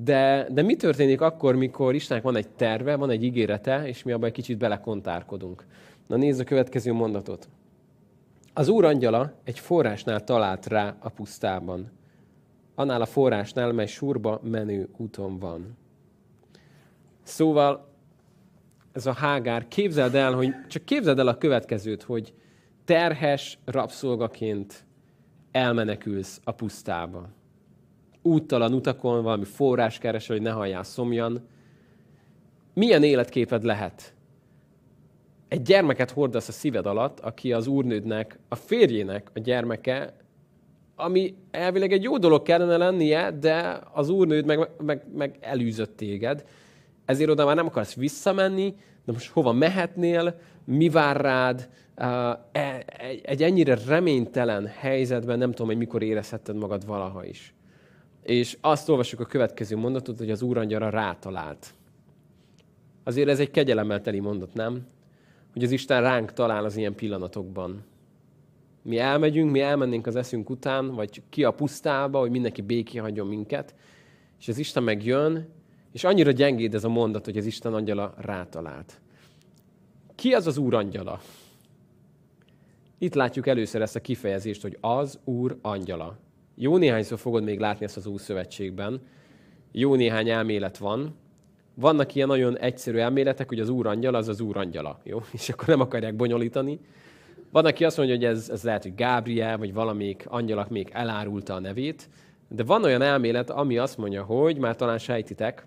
[0.04, 4.12] De, de mi történik akkor, mikor Istennek van egy terve, van egy ígérete, és mi
[4.12, 5.66] abban egy kicsit belekontárkodunk?
[6.06, 7.48] Na nézd a következő mondatot.
[8.54, 11.90] Az úr angyala egy forrásnál talált rá a pusztában.
[12.74, 15.76] Annál a forrásnál, mely surba menő úton van.
[17.22, 17.88] Szóval
[18.92, 22.34] ez a hágár, képzeld el, hogy csak képzeld el a következőt, hogy
[22.84, 24.84] terhes rabszolgaként
[25.50, 27.28] elmenekülsz a pusztába.
[28.22, 31.46] Úttalan utakon, valami forrás keresel, hogy ne halljál szomjan.
[32.74, 34.14] Milyen életképed lehet?
[35.48, 40.16] Egy gyermeket hordasz a szíved alatt, aki az úrnődnek, a férjének a gyermeke,
[40.96, 46.44] ami elvileg egy jó dolog kellene lennie, de az úrnőd meg, meg, meg elűzött téged
[47.10, 51.68] ezért oda már nem akarsz visszamenni, de most hova mehetnél, mi vár rád,
[52.52, 52.84] e,
[53.22, 57.54] egy ennyire reménytelen helyzetben nem tudom, hogy mikor érezhetted magad valaha is.
[58.30, 61.74] És azt olvassuk a következő mondatot, hogy az úrangyara rátalált.
[63.04, 64.86] Azért ez egy kegyelemmel teli mondat, nem?
[65.52, 67.84] Hogy az Isten ránk talál az ilyen pillanatokban.
[68.82, 73.26] Mi elmegyünk, mi elmennénk az eszünk után, vagy ki a pusztába, hogy mindenki béké hagyjon
[73.26, 73.74] minket,
[74.40, 75.48] és az Isten megjön,
[75.92, 79.00] és annyira gyengéd ez a mondat, hogy az Isten angyala rátalált.
[80.14, 81.20] Ki az az Úr angyala?
[82.98, 86.18] Itt látjuk először ezt a kifejezést, hogy az Úr angyala.
[86.54, 89.00] Jó néhányszor fogod még látni ezt az Úr szövetségben.
[89.72, 91.14] Jó néhány elmélet van.
[91.74, 95.00] Vannak ilyen nagyon egyszerű elméletek, hogy az Úr angyala az az Úr angyala.
[95.04, 95.22] Jó?
[95.38, 96.80] És akkor nem akarják bonyolítani.
[97.52, 101.54] Van, aki azt mondja, hogy ez, ez lehet, hogy Gábriel, vagy valamelyik angyalak még elárulta
[101.54, 102.08] a nevét.
[102.48, 105.66] De van olyan elmélet, ami azt mondja, hogy már talán sejtitek,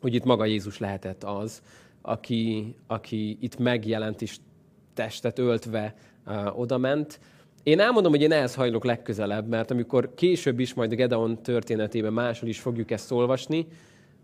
[0.00, 1.62] hogy itt maga Jézus lehetett az,
[2.02, 4.36] aki, aki itt megjelent és
[4.94, 5.94] testet öltve
[6.26, 7.20] uh, odament.
[7.66, 12.12] Én elmondom, hogy én ehhez hajlok legközelebb, mert amikor később is majd a Gedeon történetében
[12.12, 13.66] máshol is fogjuk ezt olvasni,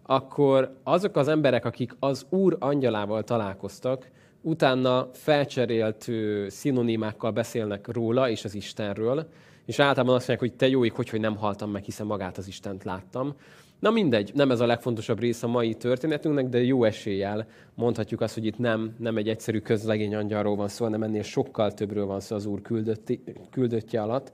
[0.02, 6.10] akkor azok az emberek, akik az Úr angyalával találkoztak, utána felcserélt
[6.48, 9.28] szinonimákkal beszélnek róla és az Istenről,
[9.66, 12.38] és általában azt mondják, hogy te jó ég, hogy, hogy nem haltam meg, hiszen magát
[12.38, 13.34] az Istent láttam.
[13.82, 18.34] Na mindegy, nem ez a legfontosabb rész a mai történetünknek, de jó eséllyel mondhatjuk azt,
[18.34, 22.20] hogy itt nem, nem egy egyszerű közlegény angyalról van szó, hanem ennél sokkal többről van
[22.20, 24.32] szó az Úr küldötti, küldöttje alatt.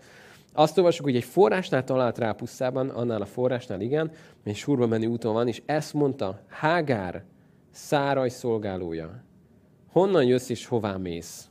[0.52, 4.10] Azt olvasjuk, hogy egy forrásnál talált rá pusztában, annál a forrásnál igen,
[4.44, 7.24] egy súrba menő úton van, és ezt mondta, Hágár,
[7.70, 9.24] Száraj szolgálója,
[9.92, 11.48] honnan jössz és hová mész?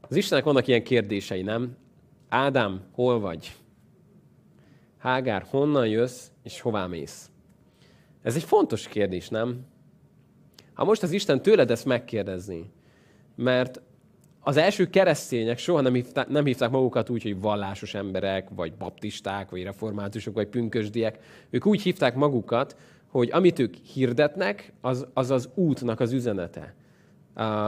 [0.00, 1.76] Az Istennek vannak ilyen kérdései, nem?
[2.28, 3.56] Ádám, hol vagy?
[4.98, 7.30] Hágár, honnan jössz és hová mész?
[8.22, 9.66] Ez egy fontos kérdés, nem?
[10.74, 12.70] Ha most az Isten tőled ezt megkérdezni,
[13.34, 13.80] mert
[14.40, 19.50] az első keresztények soha nem hívták, nem hívták magukat úgy, hogy vallásos emberek, vagy baptisták,
[19.50, 21.18] vagy reformátusok, vagy pünkösdiek.
[21.50, 22.76] Ők úgy hívták magukat,
[23.08, 26.74] hogy amit ők hirdetnek, az az, az útnak az üzenete.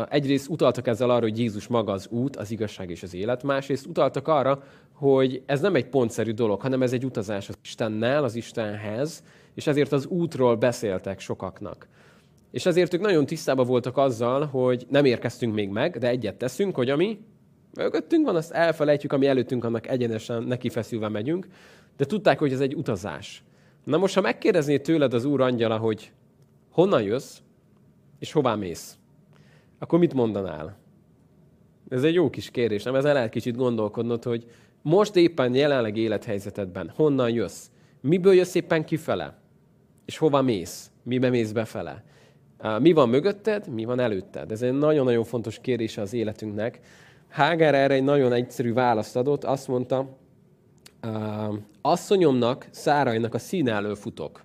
[0.09, 3.87] Egyrészt utaltak ezzel arra, hogy Jézus maga az út, az igazság és az élet, másrészt
[3.87, 8.35] utaltak arra, hogy ez nem egy pontszerű dolog, hanem ez egy utazás az Istennel, az
[8.35, 9.23] Istenhez,
[9.55, 11.89] és ezért az útról beszéltek sokaknak.
[12.51, 16.75] És ezért ők nagyon tisztában voltak azzal, hogy nem érkeztünk még meg, de egyet teszünk,
[16.75, 17.19] hogy ami
[17.75, 21.47] mögöttünk van, azt elfelejtjük, ami előttünk, annak egyenesen nekifeszülve megyünk,
[21.97, 23.43] de tudták, hogy ez egy utazás.
[23.85, 26.13] Na most, ha megkérdezné tőled az Úr angyala, hogy
[26.71, 27.39] honnan jössz,
[28.19, 28.99] és hová mész,
[29.79, 30.77] akkor mit mondanál?
[31.89, 32.95] Ez egy jó kis kérdés, nem?
[32.95, 34.47] Ezzel lehet kicsit gondolkodnod, hogy
[34.83, 37.67] most éppen jelenleg élethelyzetedben honnan jössz?
[38.01, 39.39] Miből jössz éppen kifele?
[40.05, 40.91] És hova mész?
[41.03, 42.05] Mibe mész befele?
[42.79, 44.51] Mi van mögötted, mi van előtted?
[44.53, 46.81] Ez egy nagyon-nagyon fontos kérdés az életünknek.
[47.29, 49.45] Hágár erre egy nagyon egyszerű választ adott.
[49.45, 50.17] Azt mondta,
[51.81, 54.45] asszonyomnak, Szárainak a színe elől futok.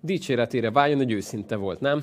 [0.00, 2.02] Dicséretére váljon, hogy őszinte volt, nem?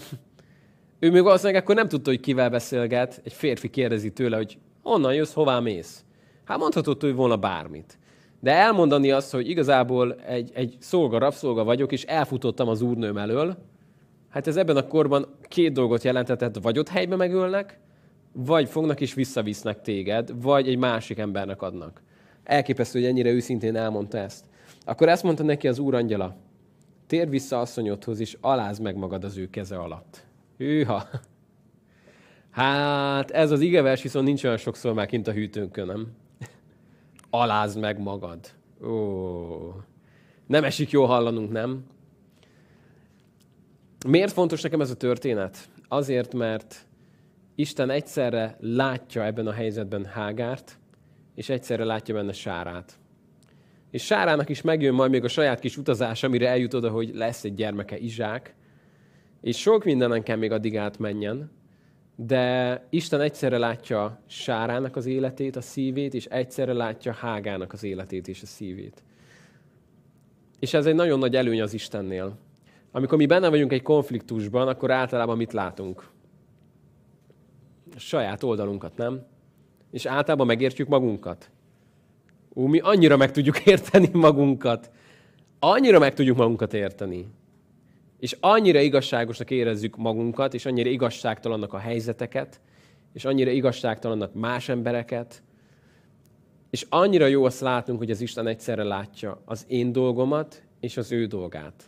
[1.03, 3.21] Ő még valószínűleg akkor nem tudta, hogy kivel beszélget.
[3.23, 6.03] Egy férfi kérdezi tőle, hogy honnan jössz, hová mész.
[6.43, 7.99] Hát mondhatott hogy volna bármit.
[8.39, 13.57] De elmondani azt, hogy igazából egy, egy szolga, rabszolga vagyok, és elfutottam az úrnőm elől,
[14.29, 17.79] hát ez ebben a korban két dolgot jelentetett, vagy ott helybe megölnek,
[18.33, 22.01] vagy fognak és visszavisznek téged, vagy egy másik embernek adnak.
[22.43, 24.45] Elképesztő, hogy ennyire őszintén elmondta ezt.
[24.85, 26.35] Akkor ezt mondta neki az úr angyala,
[27.07, 30.29] tér vissza asszonyodhoz, és aláz meg magad az ő keze alatt.
[30.62, 31.08] Hűha!
[32.52, 36.08] Hát ez az igevers viszont nincs olyan sokszor már kint a hűtőnkön, nem?
[37.30, 38.39] Alázd meg magad.
[38.84, 38.95] Ó,
[40.47, 41.86] nem esik jól hallanunk, nem?
[44.08, 45.69] Miért fontos nekem ez a történet?
[45.88, 46.86] Azért, mert
[47.56, 50.80] Isten egyszerre látja ebben a helyzetben Hágárt,
[51.36, 53.00] és egyszerre látja benne Sárát.
[53.91, 57.43] És Sárának is megjön majd még a saját kis utazás, amire eljut oda, hogy lesz
[57.43, 58.56] egy gyermeke Izsák,
[59.41, 61.51] és sok mindenen kell még addig átmenjen,
[62.15, 68.27] de Isten egyszerre látja Sárának az életét, a szívét, és egyszerre látja Hágának az életét
[68.27, 69.04] és a szívét.
[70.60, 72.38] És ez egy nagyon nagy előny az Istennél.
[72.91, 76.10] Amikor mi benne vagyunk egy konfliktusban, akkor általában mit látunk?
[77.95, 79.25] A saját oldalunkat, nem?
[79.91, 81.49] És általában megértjük magunkat.
[82.54, 84.91] Ú, mi annyira meg tudjuk érteni magunkat.
[85.60, 87.27] Annyira meg tudjuk magunkat érteni.
[88.21, 92.62] És annyira igazságosnak érezzük magunkat, és annyira igazságtalannak a helyzeteket,
[93.13, 95.43] és annyira igazságtalannak más embereket,
[96.69, 101.12] és annyira jó azt látnunk, hogy az Isten egyszerre látja az én dolgomat és az
[101.12, 101.84] ő dolgát.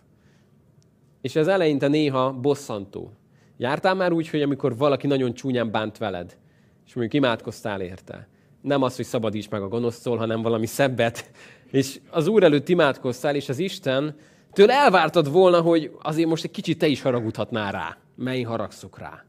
[1.22, 3.12] És ez eleinte néha bosszantó.
[3.58, 6.38] Jártál már úgy, hogy amikor valaki nagyon csúnyán bánt veled,
[6.86, 8.28] és mondjuk imádkoztál érte.
[8.62, 11.32] Nem az, hogy szabadíts meg a gonosztól, hanem valami szebbet.
[11.72, 14.16] És az Úr előtt imádkoztál, és az Isten
[14.54, 19.26] Tőle elvártad volna, hogy azért most egy kicsit te is haragudhatnál rá, mely haragszok rá.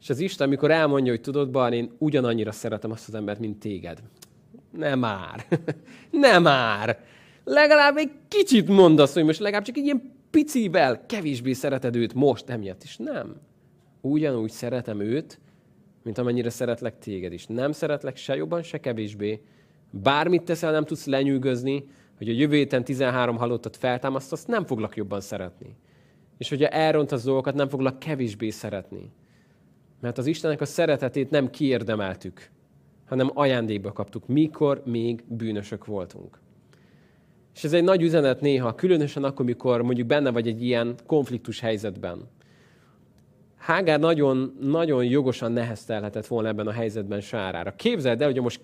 [0.00, 3.58] És az Isten, amikor elmondja, hogy tudod, bár én ugyanannyira szeretem azt az embert, mint
[3.58, 4.02] téged.
[4.70, 5.46] Nem már.
[6.10, 6.98] Nem már.
[7.44, 12.48] Legalább egy kicsit mondasz, hogy most legalább csak egy ilyen picivel kevésbé szereted őt most
[12.48, 12.96] emiatt is.
[12.96, 13.36] Nem.
[14.00, 15.40] Ugyanúgy szeretem őt,
[16.02, 17.46] mint amennyire szeretlek téged is.
[17.46, 19.42] Nem szeretlek se jobban, se kevésbé.
[19.90, 21.84] Bármit teszel, nem tudsz lenyűgözni,
[22.24, 25.76] hogy a jövő héten 13 halottat feltámasztasz, nem foglak jobban szeretni.
[26.38, 29.10] És hogyha elrontasz dolgokat, nem foglak kevésbé szeretni.
[30.00, 32.50] Mert az Istennek a szeretetét nem kiérdemeltük,
[33.06, 36.40] hanem ajándékba kaptuk, mikor még bűnösök voltunk.
[37.54, 41.60] És ez egy nagy üzenet néha, különösen akkor, mikor mondjuk benne vagy egy ilyen konfliktus
[41.60, 42.28] helyzetben.
[43.56, 47.74] Hágár nagyon, nagyon jogosan neheztelhetett volna ebben a helyzetben Sárára.
[47.76, 48.60] Képzeld el, hogy most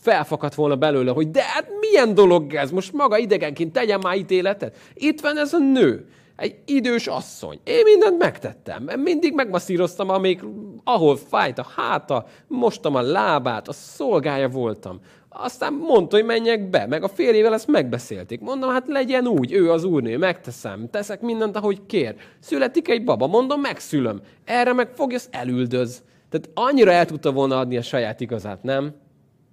[0.00, 4.76] felfakadt volna belőle, hogy de hát milyen dolog ez, most maga idegenként tegyen már ítéletet.
[4.94, 7.60] Itt van ez a nő, egy idős asszony.
[7.64, 8.90] Én mindent megtettem.
[8.96, 10.40] Mindig megmasszíroztam, amíg,
[10.84, 15.00] ahol fájt a háta, mostam a lábát, a szolgája voltam.
[15.28, 18.40] Aztán mondta, hogy menjek be, meg a férjével ezt megbeszélték.
[18.40, 22.14] Mondom, hát legyen úgy, ő az úrnő, megteszem, teszek mindent, ahogy kér.
[22.40, 24.20] Születik egy baba, mondom, megszülöm.
[24.44, 26.02] Erre meg fogja, azt elüldöz.
[26.30, 28.94] Tehát annyira el tudta volna adni a saját igazát, nem?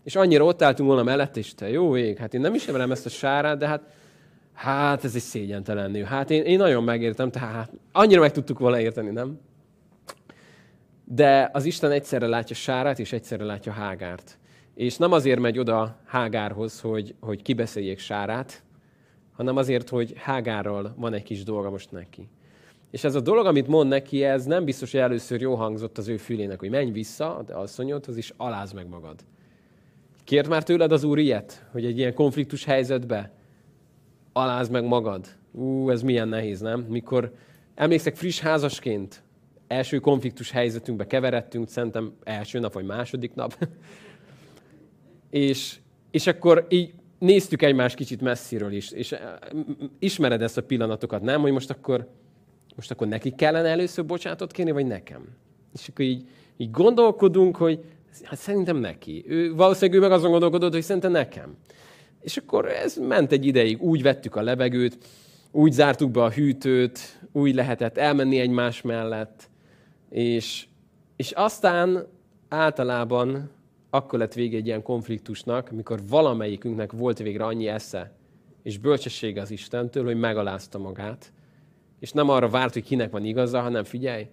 [0.03, 3.05] És annyira ott álltunk volna mellett, és te jó ég, hát én nem ismerem ezt
[3.05, 3.81] a sárát, de hát,
[4.53, 6.03] hát ez egy szégyentelen nő.
[6.03, 9.39] Hát én, én nagyon megértem, tehát hát annyira meg tudtuk volna érteni, nem?
[11.05, 14.37] De az Isten egyszerre látja Sárát, és egyszerre látja Hágárt.
[14.75, 18.63] És nem azért megy oda Hágárhoz, hogy, hogy kibeszéljék Sárát,
[19.33, 22.29] hanem azért, hogy Hágárral van egy kis dolga most neki.
[22.91, 26.07] És ez a dolog, amit mond neki, ez nem biztos, hogy először jó hangzott az
[26.07, 29.15] ő fülének, hogy menj vissza a asszonyodhoz, és aláz meg magad.
[30.23, 33.31] Kért már tőled az Úr ilyet, hogy egy ilyen konfliktus helyzetbe
[34.33, 35.27] aláz meg magad?
[35.51, 36.79] Ú, ez milyen nehéz, nem?
[36.79, 37.33] Mikor
[37.75, 39.23] emlékszek friss házasként,
[39.67, 43.57] első konfliktus helyzetünkbe keveredtünk, szerintem első nap vagy második nap,
[45.29, 45.79] és,
[46.11, 49.15] és akkor így néztük egymást kicsit messziről is, és
[49.99, 51.41] ismered ezt a pillanatokat, nem?
[51.41, 52.07] Hogy most akkor,
[52.75, 55.27] most akkor neki kellene először bocsátot kérni, vagy nekem?
[55.73, 57.79] És akkor így, így gondolkodunk, hogy
[58.23, 59.25] hát szerintem neki.
[59.27, 61.57] Ő, valószínűleg ő meg azon gondolkodott, hogy szerintem nekem.
[62.21, 64.97] És akkor ez ment egy ideig, úgy vettük a levegőt,
[65.51, 66.99] úgy zártuk be a hűtőt,
[67.31, 69.49] úgy lehetett elmenni egymás mellett,
[70.09, 70.65] és,
[71.15, 72.07] és aztán
[72.49, 73.51] általában
[73.89, 78.11] akkor lett vége egy ilyen konfliktusnak, amikor valamelyikünknek volt végre annyi esze
[78.63, 81.33] és bölcsessége az Istentől, hogy megalázta magát,
[81.99, 84.27] és nem arra várt, hogy kinek van igaza, hanem figyelj,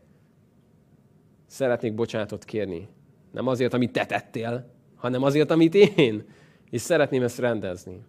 [1.47, 2.89] szeretnék bocsánatot kérni.
[3.33, 6.25] Nem azért, amit te tettél, hanem azért, amit én.
[6.71, 8.01] És szeretném ezt rendezni.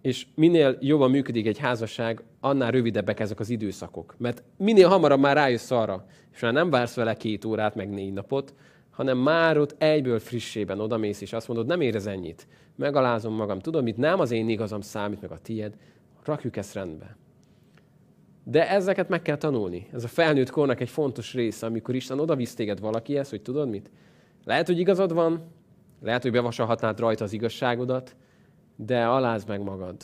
[0.00, 4.14] És minél jobban működik egy házasság, annál rövidebbek ezek az időszakok.
[4.18, 8.12] Mert minél hamarabb már rájössz arra, és már nem vársz vele két órát, meg négy
[8.12, 8.54] napot,
[8.90, 12.46] hanem már ott egyből frissében odamész, és azt mondod, nem érez ennyit.
[12.76, 13.58] Megalázom magam.
[13.58, 15.74] Tudod, mit nem az én igazam számít, meg a tied.
[16.24, 17.16] Rakjuk ezt rendbe.
[18.44, 19.86] De ezeket meg kell tanulni.
[19.92, 23.68] Ez a felnőtt kornak egy fontos része, amikor Isten oda visz téged valakihez, hogy tudod
[23.68, 23.90] mit?
[24.44, 25.42] Lehet, hogy igazad van,
[26.02, 28.16] lehet, hogy bevasalhatnád rajta az igazságodat,
[28.76, 29.96] de alázd meg magad,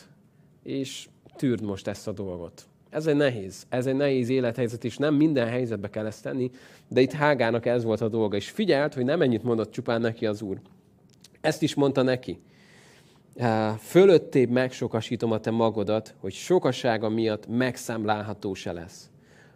[0.63, 2.69] és tűrd most ezt a dolgot.
[2.91, 6.51] Ez egy nehéz, ez egy nehéz élethelyzet, és nem minden helyzetbe kell ezt tenni,
[6.89, 10.27] de itt Hágának ez volt a dolga, és figyelt, hogy nem ennyit mondott csupán neki
[10.27, 10.61] az Úr.
[11.41, 12.41] Ezt is mondta neki.
[13.79, 19.11] Fölöttébb megsokasítom a te magodat, hogy sokasága miatt megszámlálható se lesz.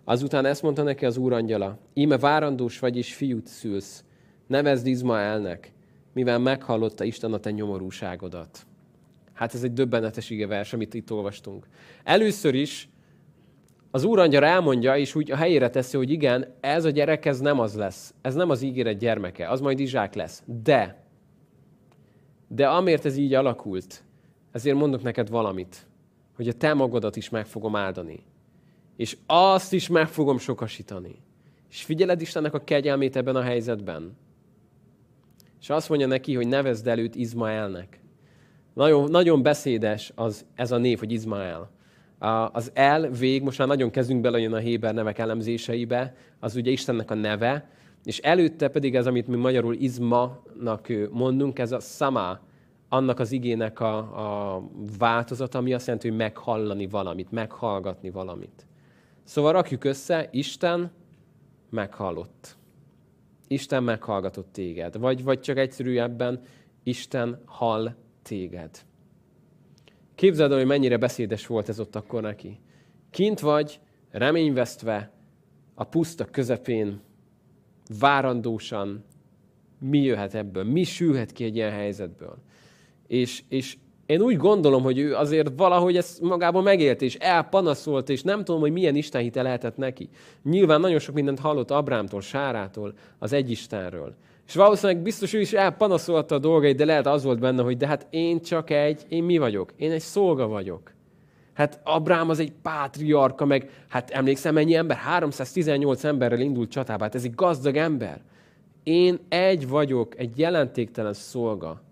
[0.04, 4.04] Azután ezt mondta neki az úr angyala, íme várandós vagy és fiút szülsz,
[4.46, 5.72] nevezd Izmaelnek,
[6.12, 8.66] mivel meghallotta Isten a te nyomorúságodat.
[9.32, 11.66] Hát ez egy döbbenetes vers, amit itt olvastunk.
[12.04, 12.88] Először is
[13.90, 17.60] az úrangyal elmondja, és úgy a helyére teszi, hogy igen, ez a gyerek, ez nem
[17.60, 18.14] az lesz.
[18.22, 20.42] Ez nem az ígéret gyermeke, az majd Izsák lesz.
[20.62, 21.04] De,
[22.48, 24.04] de amért ez így alakult,
[24.52, 25.86] ezért mondok neked valamit,
[26.36, 28.24] hogy a te magadat is meg fogom áldani.
[28.96, 31.22] És azt is meg fogom sokasítani.
[31.70, 34.16] És figyeled Istennek a kegyelmét ebben a helyzetben.
[35.64, 38.00] És azt mondja neki, hogy nevezd előtt Izmaelnek.
[38.74, 41.70] Nagyon, nagyon beszédes az, ez a név, hogy Izmael.
[42.52, 47.10] Az el, vég, most már nagyon kezdünk belejön a Héber nevek elemzéseibe, az ugye Istennek
[47.10, 47.68] a neve,
[48.04, 52.40] és előtte pedig ez, amit mi magyarul izma-nak mondunk, ez a sama,
[52.88, 53.96] annak az igének a,
[54.54, 54.62] a
[54.98, 58.66] változata, ami azt jelenti, hogy meghallani valamit, meghallgatni valamit.
[59.22, 60.90] Szóval rakjuk össze, Isten
[61.70, 62.56] meghallott.
[63.54, 64.98] Isten meghallgatott téged.
[64.98, 66.40] Vagy, vagy csak egyszerűbben,
[66.82, 68.84] Isten hall téged.
[70.14, 72.60] Képzeld el, hogy mennyire beszédes volt ez ott akkor neki.
[73.10, 75.12] Kint vagy, reményvesztve,
[75.74, 77.00] a puszta közepén,
[77.98, 79.04] várandósan,
[79.78, 82.42] mi jöhet ebből, mi sülhet ki egy ilyen helyzetből.
[83.06, 88.22] És, és én úgy gondolom, hogy ő azért valahogy ezt magában megélt, és elpanaszolt, és
[88.22, 90.08] nem tudom, hogy milyen istenhite lehetett neki.
[90.42, 94.14] Nyilván nagyon sok mindent hallott Abrámtól, Sárától, az egy Istenről.
[94.46, 97.86] És valószínűleg biztos ő is elpanaszolta a dolgait, de lehet az volt benne, hogy de
[97.86, 99.72] hát én csak egy, én mi vagyok?
[99.76, 100.92] Én egy szolga vagyok.
[101.54, 104.96] Hát Abrám az egy pátriarka, meg hát emlékszem, mennyi ember?
[104.96, 108.20] 318 emberrel indult csatába, hát ez egy gazdag ember.
[108.82, 111.82] Én egy vagyok, egy jelentéktelen szolga.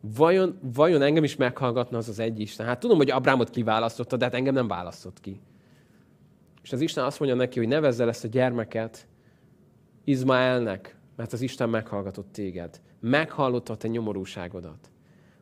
[0.00, 2.66] Vajon, vajon engem is meghallgatna az az egy Isten?
[2.66, 5.40] Hát tudom, hogy Abrámot kiválasztotta, de hát engem nem választott ki.
[6.62, 9.06] És az Isten azt mondja neki, hogy nevezze ezt a gyermeket
[10.04, 12.80] Izmaelnek, mert az Isten meghallgatott téged.
[13.00, 14.90] Meghallotta a te nyomorúságodat.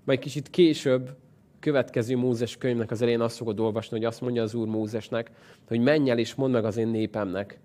[0.05, 1.17] Majd kicsit később,
[1.61, 5.31] következő Mózes könyvnek az elején azt fogod olvasni, hogy azt mondja az Úr Mózesnek,
[5.67, 7.61] hogy menj el és mondd meg az én népemnek,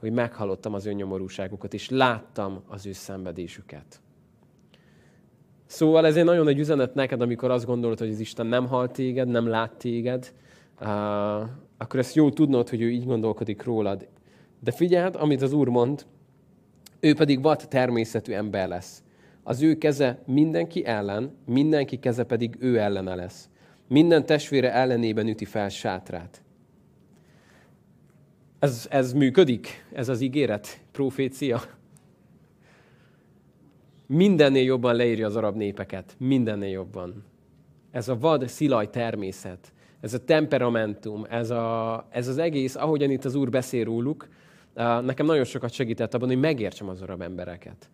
[0.00, 4.00] hogy meghallottam az ő nyomorúságukat, és láttam az ő szenvedésüket.
[5.74, 8.90] Szóval ez egy nagyon nagy üzenet neked, amikor azt gondolod, hogy az Isten nem hal
[8.90, 10.32] téged, nem lát téged,
[10.80, 10.88] uh,
[11.78, 14.08] akkor ezt jól tudnod, hogy ő így gondolkodik rólad.
[14.60, 16.06] De figyeld, amit az Úr mond,
[17.00, 19.02] ő pedig vad természetű ember lesz.
[19.42, 23.48] Az ő keze mindenki ellen, mindenki keze pedig ő ellene lesz.
[23.88, 26.42] Minden testvére ellenében üti fel sátrát.
[28.58, 31.62] Ez, ez működik, ez az ígéret, profécia.
[34.06, 36.14] Mindennél jobban leírja az arab népeket.
[36.18, 37.24] Mindennél jobban.
[37.90, 43.24] Ez a vad szilaj természet, ez a temperamentum, ez, a, ez az egész, ahogyan itt
[43.24, 44.28] az Úr beszél róluk,
[45.02, 47.90] nekem nagyon sokat segített abban, hogy megértsem az arab embereket.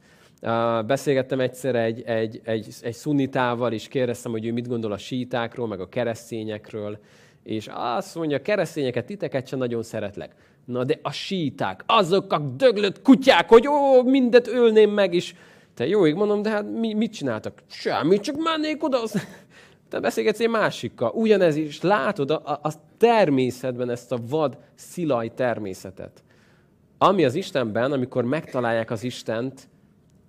[0.86, 5.66] Beszélgettem egyszer egy, egy, egy, egy szunitával, és kérdeztem, hogy ő mit gondol a sítákról,
[5.66, 6.98] meg a keresztényekről,
[7.42, 10.34] és azt mondja, a keresztényeket, titeket sem nagyon szeretlek.
[10.64, 15.34] Na de a síták, azok a döglött kutyák, hogy ó, mindet ölném meg, és
[15.80, 17.62] te jó, így mondom, de hát mi, mit csináltak?
[17.66, 18.98] Semmi, csak mennék oda.
[19.88, 21.10] Te beszélgetsz egy másikkal.
[21.10, 26.22] Ugyanez is, látod a, a természetben ezt a vad, szilaj természetet.
[26.98, 29.68] Ami az Istenben, amikor megtalálják az Istent,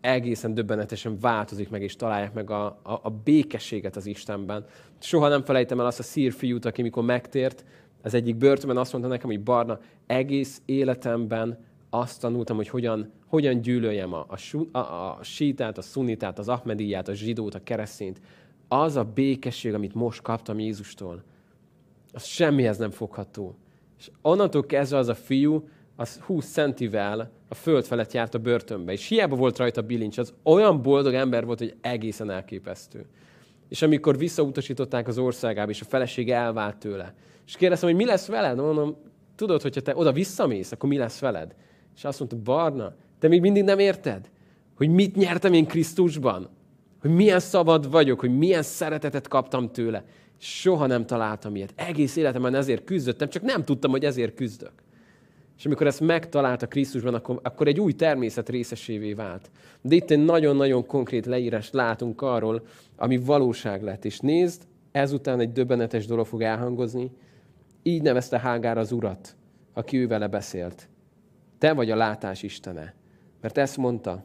[0.01, 4.65] egészen döbbenetesen változik meg, és találják meg a, a, a békességet az Istenben.
[4.99, 7.65] Soha nem felejtem el azt a szír fiút, aki mikor megtért,
[8.01, 11.57] az egyik börtönben azt mondta nekem, hogy Barna, egész életemben
[11.93, 14.25] azt tanultam, hogy hogyan, hogyan gyűlöljem a,
[14.71, 18.21] a, a, a sítát, a szunitát, az ahmedíját, a zsidót, a keresztényt.
[18.67, 21.23] Az a békesség, amit most kaptam Jézustól,
[22.13, 23.55] az semmihez nem fogható.
[23.99, 28.91] És onnantól kezdve az a fiú, az 20 centivel a föld felett járt a börtönbe,
[28.91, 33.05] és hiába volt rajta bilincs, az olyan boldog ember volt, hogy egészen elképesztő.
[33.69, 37.13] És amikor visszautasították az országába, és a felesége elvált tőle,
[37.47, 38.57] és kérdeztem, hogy mi lesz veled?
[38.57, 38.95] Mondom,
[39.35, 41.55] tudod, hogyha te oda visszamész, akkor mi lesz veled?
[41.95, 44.29] És azt mondta, Barna, te még mindig nem érted,
[44.75, 46.49] hogy mit nyertem én Krisztusban?
[47.01, 50.03] Hogy milyen szabad vagyok, hogy milyen szeretetet kaptam tőle.
[50.37, 51.73] Soha nem találtam ilyet.
[51.75, 54.73] Egész életemben ezért küzdöttem, csak nem tudtam, hogy ezért küzdök.
[55.57, 59.51] És amikor ezt megtalálta Krisztusban, akkor, akkor egy új természet részesévé vált.
[59.81, 62.65] De itt egy nagyon-nagyon konkrét leírást látunk arról,
[62.95, 64.05] ami valóság lett.
[64.05, 64.61] És nézd,
[64.91, 67.11] ezután egy döbbenetes dolog fog elhangozni.
[67.83, 69.35] Így nevezte Hágár az urat,
[69.73, 70.89] aki ő beszélt.
[71.61, 72.93] Te vagy a látás Istene.
[73.41, 74.23] Mert ezt mondta,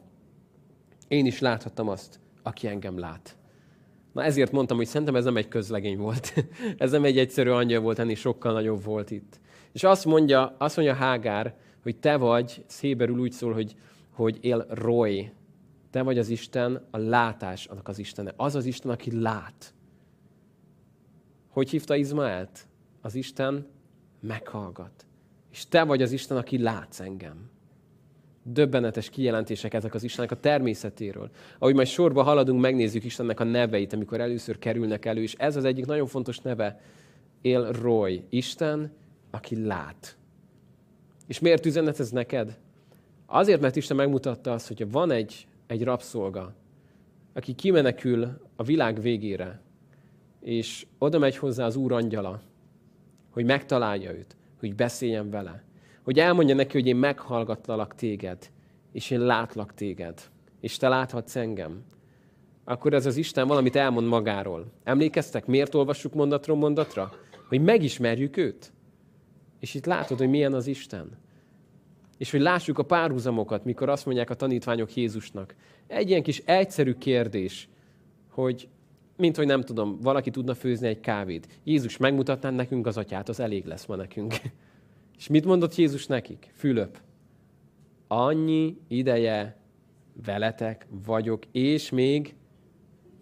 [1.07, 3.37] én is láthattam azt, aki engem lát.
[4.13, 6.33] Na ezért mondtam, hogy szerintem ez nem egy közlegény volt.
[6.77, 9.39] ez nem egy egyszerű angyal volt, ennél sokkal nagyobb volt itt.
[9.71, 13.75] És azt mondja, azt mondja Hágár, hogy te vagy, széberül úgy szól, hogy,
[14.11, 15.31] hogy él Roy.
[15.91, 18.33] Te vagy az Isten, a látás annak az Istene.
[18.35, 19.73] Az az Isten, aki lát.
[21.49, 22.67] Hogy hívta Izmaelt?
[23.01, 23.67] Az Isten
[24.19, 25.06] meghallgat.
[25.51, 27.49] És te vagy az Isten, aki látsz engem.
[28.43, 31.29] Döbbenetes kijelentések ezek az Istennek a természetéről.
[31.59, 35.63] Ahogy majd sorba haladunk, megnézzük Istennek a neveit, amikor először kerülnek elő, és ez az
[35.63, 36.79] egyik nagyon fontos neve,
[37.41, 38.23] él Roy.
[38.29, 38.91] Isten,
[39.31, 40.17] aki lát.
[41.27, 42.59] És miért üzenet ez neked?
[43.25, 46.53] Azért, mert Isten megmutatta azt, hogyha van egy, egy rabszolga,
[47.33, 49.61] aki kimenekül a világ végére,
[50.39, 52.41] és oda megy hozzá az Úr angyala,
[53.29, 55.63] hogy megtalálja őt, hogy beszéljen vele,
[56.03, 58.49] hogy elmondja neki, hogy én meghallgattalak téged,
[58.91, 60.21] és én látlak téged,
[60.59, 61.83] és te láthatsz engem,
[62.63, 64.65] akkor ez az Isten valamit elmond magáról.
[64.83, 67.13] Emlékeztek, miért olvassuk mondatról mondatra?
[67.47, 68.71] Hogy megismerjük őt.
[69.59, 71.17] És itt látod, hogy milyen az Isten.
[72.17, 75.55] És hogy lássuk a párhuzamokat, mikor azt mondják a tanítványok Jézusnak.
[75.87, 77.69] Egy ilyen kis egyszerű kérdés,
[78.29, 78.67] hogy
[79.17, 81.47] mint hogy nem tudom, valaki tudna főzni egy kávét.
[81.63, 84.35] Jézus megmutatná nekünk az atyát, az elég lesz ma nekünk.
[85.17, 86.51] És mit mondott Jézus nekik?
[86.53, 86.99] Fülöp.
[88.07, 89.57] Annyi ideje
[90.25, 92.35] veletek vagyok, és még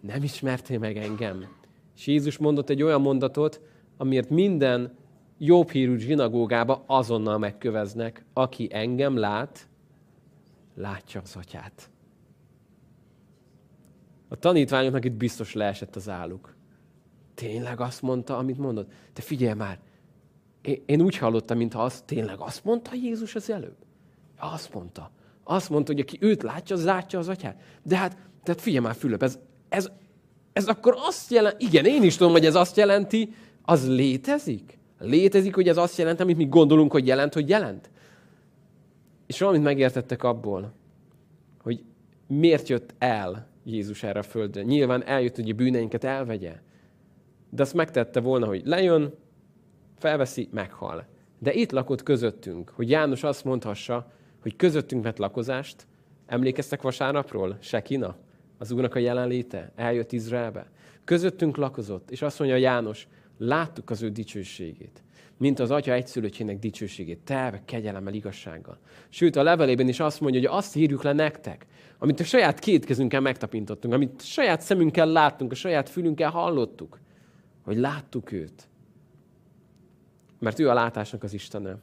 [0.02, 1.46] nem ismertél meg engem.
[1.96, 3.62] És Jézus mondott egy olyan mondatot,
[3.98, 4.98] amiért minden
[5.38, 9.68] jobb hírű zsinagógába azonnal megköveznek, aki engem lát,
[10.76, 11.90] látja az atyát.
[14.36, 16.56] A tanítványoknak itt biztos leesett az álluk.
[17.34, 18.92] Tényleg azt mondta, amit mondott?
[19.14, 19.80] Te figyelj már,
[20.86, 23.76] én, úgy hallottam, mintha azt tényleg azt mondta Jézus az előbb.
[24.40, 25.12] Azt mondta.
[25.44, 27.62] Azt mondta, hogy aki őt látja, az látja az atyát.
[27.84, 29.92] De hát, tehát figyelj már, Fülöp, ez, ez,
[30.54, 34.78] ez akkor azt jelenti, igen, én is tudom, hogy ez azt jelenti, az létezik?
[35.00, 37.90] Létezik, hogy ez azt jelent, amit mi gondolunk, hogy jelent, hogy jelent?
[39.26, 40.74] És valamit megértettek abból,
[41.62, 41.84] hogy
[42.28, 44.62] miért jött el Jézus erre a földre.
[44.62, 46.60] Nyilván eljött, hogy a bűneinket elvegye.
[47.50, 49.14] De azt megtette volna, hogy lejön,
[49.98, 51.06] felveszi, meghal.
[51.40, 54.12] De itt lakott közöttünk, hogy János azt mondhassa,
[54.42, 55.88] hogy közöttünk vett lakozást.
[56.26, 57.58] Emlékeztek vasárnapról?
[57.60, 58.16] Sekina?
[58.58, 59.72] az Úrnak a jelenléte?
[59.76, 60.70] Eljött Izraelbe?
[61.04, 63.08] Közöttünk lakozott, és azt mondja János,
[63.38, 65.05] láttuk az ő dicsőségét
[65.38, 68.78] mint az Atya egyszülöttjének dicsőségét, telve kegyelemmel, igazsággal.
[69.10, 71.66] Sőt, a levelében is azt mondja, hogy azt írjuk le nektek,
[71.98, 77.00] amit a saját két kezünkkel megtapintottunk, amit a saját szemünkkel láttunk, a saját fülünkkel hallottuk,
[77.64, 78.68] hogy láttuk őt.
[80.40, 81.78] Mert ő a látásnak az Istene.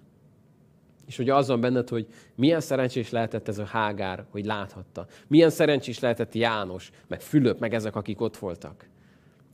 [1.06, 5.06] És hogy azon benned, hogy milyen szerencsés lehetett ez a Hágár, hogy láthatta.
[5.26, 8.88] Milyen szerencsés lehetett János, meg Fülöp, meg ezek, akik ott voltak.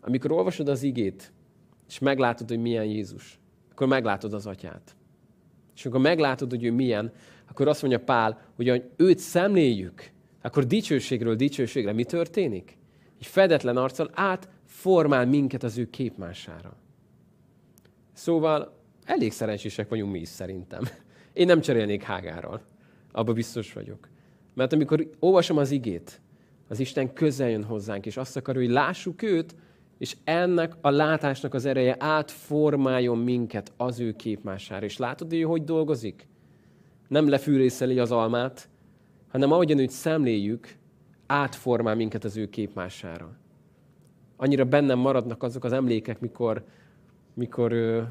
[0.01, 1.33] Amikor olvasod az igét,
[1.89, 3.39] és meglátod, hogy milyen Jézus,
[3.79, 4.97] akkor meglátod az atyát.
[5.75, 7.13] És amikor meglátod, hogy ő milyen,
[7.49, 10.11] akkor azt mondja Pál, hogy őt szemléljük,
[10.43, 12.79] akkor dicsőségről dicsőségre mi történik?
[13.19, 16.77] Egy fedetlen arccal átformál minket az ő képmására.
[18.13, 20.83] Szóval elég szerencsések vagyunk mi is szerintem.
[21.33, 22.61] Én nem cserélnék Hágárral.
[23.13, 24.09] Abba biztos vagyok.
[24.55, 26.21] Mert amikor olvasom az igét,
[26.69, 29.55] az Isten közel jön hozzánk, és azt akarja, hogy lássuk őt,
[29.99, 34.85] és ennek a látásnak az ereje átformáljon minket az ő képmására.
[34.85, 36.29] És látod, hogy ő hogy dolgozik?
[37.09, 38.69] Nem lefűrészeli az almát,
[39.29, 40.77] hanem ahogyan őt szemléljük,
[41.27, 43.31] átformál minket az ő képmására.
[44.37, 46.65] Annyira bennem maradnak azok az emlékek, mikor,
[47.35, 48.03] mikor ö,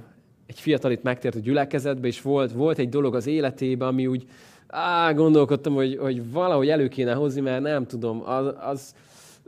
[0.46, 4.28] egy fiatal itt megtért a gyülekezetbe, és volt, volt egy dolog az életében, ami úgy,
[4.68, 8.96] á, gondolkodtam, hogy, hogy valahogy elő kéne hozni, mert nem tudom, az, az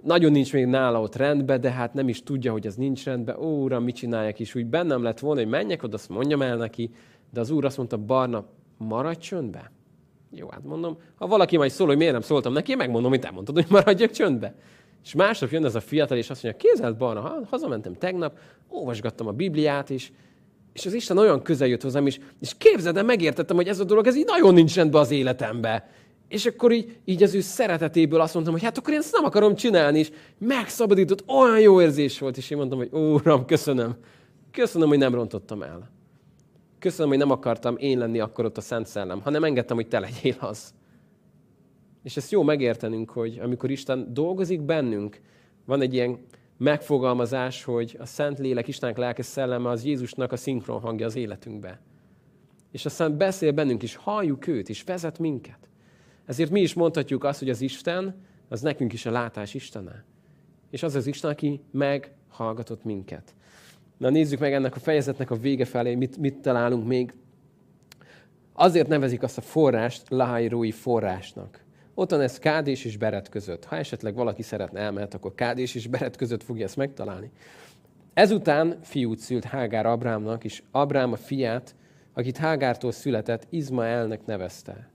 [0.03, 3.35] nagyon nincs még nála ott rendben, de hát nem is tudja, hogy az nincs rendben.
[3.35, 4.55] Ó, uram, mit csinálják is?
[4.55, 6.91] Úgy bennem lett volna, hogy menjek oda, azt mondjam el neki,
[7.33, 8.45] de az úr azt mondta, Barna,
[8.77, 9.71] maradj csöndbe.
[10.31, 13.19] Jó, hát mondom, ha valaki majd szól, hogy miért nem szóltam neki, én megmondom, hogy
[13.19, 14.55] te mondtad, hogy maradjak csöndbe.
[15.03, 18.37] És másnap jön ez a fiatal, és azt mondja, képzeld, Barna, hazamentem tegnap,
[18.67, 20.11] olvasgattam a Bibliát, és,
[20.73, 23.83] és az Isten olyan közel jött hozzám, és, és képzeld el, megértettem, hogy ez a
[23.83, 25.89] dolog, ez így nagyon nincs rendben az életembe.
[26.29, 29.25] És akkor így, így az ő szeretetéből azt mondtam, hogy hát akkor én ezt nem
[29.25, 33.95] akarom csinálni, és megszabadított, olyan jó érzés volt, és én mondtam, hogy Úram, köszönöm.
[34.51, 35.89] Köszönöm, hogy nem rontottam el.
[36.79, 39.99] Köszönöm, hogy nem akartam én lenni akkor ott a Szent Szellem, hanem engedtem, hogy te
[39.99, 40.73] legyél az.
[42.03, 45.19] És ezt jó megértenünk, hogy amikor Isten dolgozik bennünk,
[45.65, 46.19] van egy ilyen
[46.57, 51.81] megfogalmazás, hogy a Szent Lélek, Istennek lelke szelleme az Jézusnak a szinkron hangja az életünkbe.
[52.71, 55.69] És aztán beszél bennünk is, halljuk őt, és vezet minket.
[56.29, 58.15] Ezért mi is mondhatjuk azt, hogy az Isten,
[58.49, 60.03] az nekünk is a látás Istene.
[60.69, 63.35] És az az Isten, aki meghallgatott minket.
[63.97, 67.13] Na nézzük meg ennek a fejezetnek a vége felé, mit, mit találunk még.
[68.53, 71.63] Azért nevezik azt a forrást Lahairói forrásnak.
[71.93, 73.65] Ott van ez Kádés és Beret között.
[73.65, 77.31] Ha esetleg valaki szeretne elmehet, akkor Kádés és Beret között fogja ezt megtalálni.
[78.13, 81.75] Ezután fiút szült Hágár Abrámnak, és Abrám a fiát,
[82.13, 84.89] akit Hágártól született, Izmaelnek nevezte.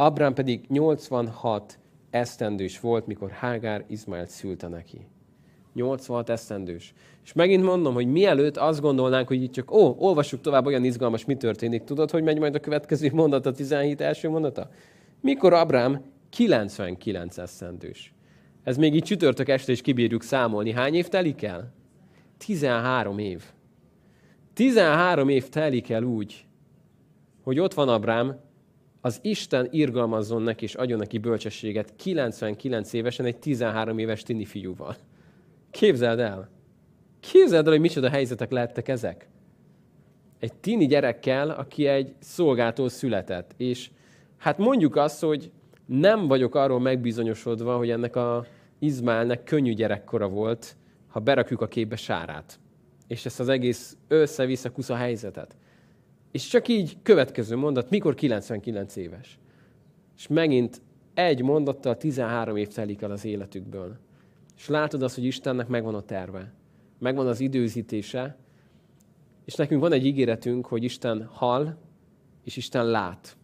[0.00, 1.78] Abrám pedig 86
[2.10, 5.06] esztendős volt, mikor Hágár Izmaelt szülte neki.
[5.74, 6.94] 86 esztendős.
[7.24, 11.24] És megint mondom, hogy mielőtt azt gondolnánk, hogy itt csak, ó, olvassuk tovább, olyan izgalmas,
[11.24, 11.84] mi történik.
[11.84, 14.70] Tudod, hogy megy majd a következő mondat, a 17 első mondata?
[15.20, 18.14] Mikor Abrám 99 esztendős.
[18.62, 20.72] Ez még így csütörtök este is kibírjuk számolni.
[20.72, 21.72] Hány év telik el?
[22.38, 23.42] 13 év.
[24.54, 26.46] 13 év telik el úgy,
[27.42, 28.48] hogy ott van Abrám,
[29.00, 34.96] az Isten irgalmazzon neki és adjon neki bölcsességet 99 évesen egy 13 éves tini fiúval.
[35.70, 36.48] Képzeld el!
[37.20, 39.28] Képzeld el, hogy micsoda helyzetek lehettek ezek.
[40.38, 43.54] Egy tini gyerekkel, aki egy szolgától született.
[43.56, 43.90] És
[44.36, 45.50] hát mondjuk azt, hogy
[45.86, 48.46] nem vagyok arról megbizonyosodva, hogy ennek a
[48.78, 50.76] Izmálnek könnyű gyerekkora volt,
[51.08, 52.58] ha berakjuk a képbe sárát.
[53.06, 55.56] És ezt az egész össze-vissza kusza helyzetet.
[56.30, 59.38] És csak így következő mondat, mikor 99 éves.
[60.16, 60.80] És megint
[61.14, 63.96] egy mondattal 13 év telik el az életükből.
[64.56, 66.52] És látod azt, hogy Istennek megvan a terve.
[66.98, 68.36] Megvan az időzítése.
[69.44, 71.76] És nekünk van egy ígéretünk, hogy Isten hall,
[72.44, 73.36] és Isten lát.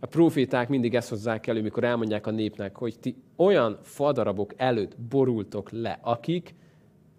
[0.00, 5.00] A proféták mindig ezt hozzák elő, mikor elmondják a népnek, hogy ti olyan fadarabok előtt
[5.00, 6.54] borultok le, akik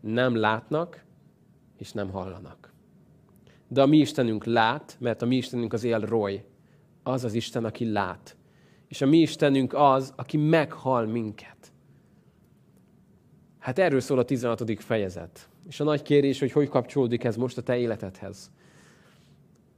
[0.01, 1.05] nem látnak
[1.77, 2.58] és nem hallanak.
[3.71, 6.43] De a mi Istenünk lát, mert a mi Istenünk az él roy.
[7.03, 8.35] Az az Isten, aki lát.
[8.87, 11.71] És a mi Istenünk az, aki meghal minket.
[13.59, 14.83] Hát erről szól a 16.
[14.83, 15.49] fejezet.
[15.67, 18.51] És a nagy kérés, hogy hogy kapcsolódik ez most a te életedhez.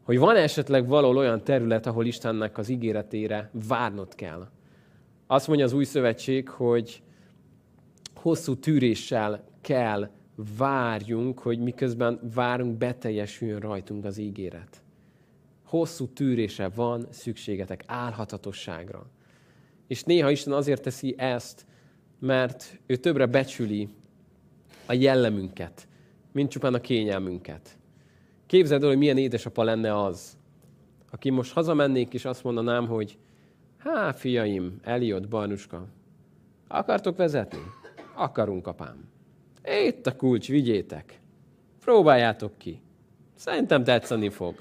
[0.03, 4.47] Hogy van esetleg valahol olyan terület, ahol Istennek az ígéretére várnod kell.
[5.27, 7.01] Azt mondja az új szövetség, hogy
[8.15, 10.09] hosszú tűréssel kell
[10.57, 14.81] várjunk, hogy miközben várunk, beteljesüljön rajtunk az ígéret.
[15.63, 19.05] Hosszú tűrése van szükségetek, álhatatosságra.
[19.87, 21.65] És néha Isten azért teszi ezt,
[22.19, 23.89] mert ő többre becsüli
[24.85, 25.87] a jellemünket,
[26.31, 27.77] mint csupán a kényelmünket.
[28.45, 30.37] Képzeld el, hogy milyen édesapa lenne az,
[31.11, 33.17] aki most hazamennék, és azt mondanám, hogy
[33.77, 35.87] há, fiaim, Eliott, Barnuska,
[36.67, 37.59] akartok vezetni?
[38.15, 39.09] Akarunk, apám.
[39.65, 41.19] Itt a kulcs, vigyétek.
[41.79, 42.81] Próbáljátok ki.
[43.35, 44.55] Szerintem tetszeni fog.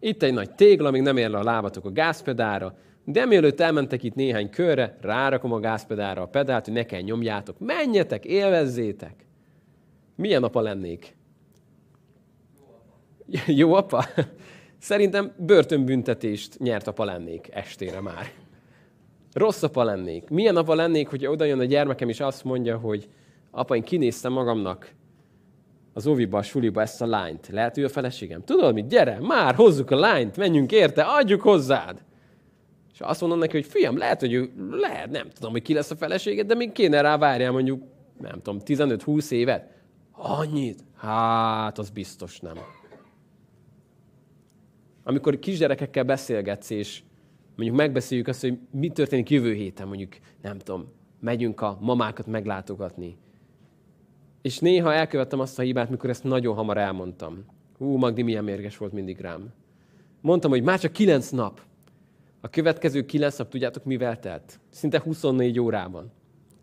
[0.00, 4.02] Itt egy nagy tégla, még nem ér le a lábatok a gázpedára, de mielőtt elmentek
[4.02, 7.58] itt néhány körre, rárakom a gázpedára a pedált, hogy ne kell nyomjátok.
[7.58, 9.26] Menjetek, élvezzétek.
[10.16, 11.16] Milyen apa lennék?
[13.46, 14.04] Jó apa?
[14.78, 18.30] Szerintem börtönbüntetést nyert apa lennék estére már.
[19.32, 20.28] Rossz apa lennék.
[20.28, 23.08] Milyen apa lennék, hogy oda jön a gyermekem, és azt mondja, hogy
[23.56, 24.94] apa, én kinéztem magamnak
[25.92, 27.48] az óviba, a suliba ezt a lányt.
[27.48, 28.44] Lehet ő a feleségem?
[28.44, 28.88] Tudod mit?
[28.88, 32.04] Gyere, már hozzuk a lányt, menjünk érte, adjuk hozzád.
[32.92, 35.90] És azt mondom neki, hogy fiam, lehet, hogy ő, lehet, nem tudom, hogy ki lesz
[35.90, 37.82] a feleséged, de még kéne rá várjál mondjuk,
[38.20, 39.70] nem tudom, 15-20 évet.
[40.12, 40.84] Annyit?
[40.96, 42.56] Hát, az biztos nem.
[45.04, 47.02] Amikor kisgyerekekkel beszélgetsz, és
[47.56, 53.16] mondjuk megbeszéljük azt, hogy mi történik jövő héten, mondjuk, nem tudom, megyünk a mamákat meglátogatni.
[54.46, 57.44] És néha elkövettem azt a hibát, mikor ezt nagyon hamar elmondtam.
[57.78, 59.52] Hú, Magdi milyen mérges volt mindig rám.
[60.20, 61.60] Mondtam, hogy már csak kilenc nap.
[62.40, 64.60] A következő kilenc nap, tudjátok, mivel telt?
[64.70, 66.12] Szinte 24 órában.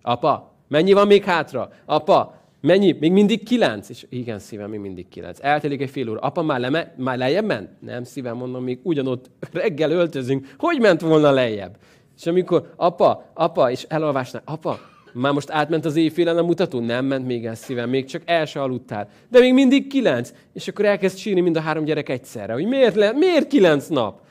[0.01, 1.71] Apa, mennyi van még hátra?
[1.85, 2.91] Apa, mennyi?
[2.99, 3.89] Még mindig kilenc?
[3.89, 5.39] És igen, szívem, még mindig kilenc.
[5.41, 6.19] Eltelik egy fél óra.
[6.19, 7.69] Apa, már, leme, már lejjebb ment?
[7.81, 10.55] Nem, szívem, mondom, még ugyanott reggel öltözünk.
[10.57, 11.77] Hogy ment volna lejjebb?
[12.17, 14.79] És amikor, apa, apa, és elolvásnál, apa,
[15.13, 16.79] már most átment az éjfélen a mutató?
[16.79, 19.09] Nem ment még el szívem, még csak el se aludtál.
[19.29, 20.33] De még mindig kilenc.
[20.53, 24.21] És akkor elkezd sírni mind a három gyerek egyszerre, hogy miért, le, miért kilenc nap?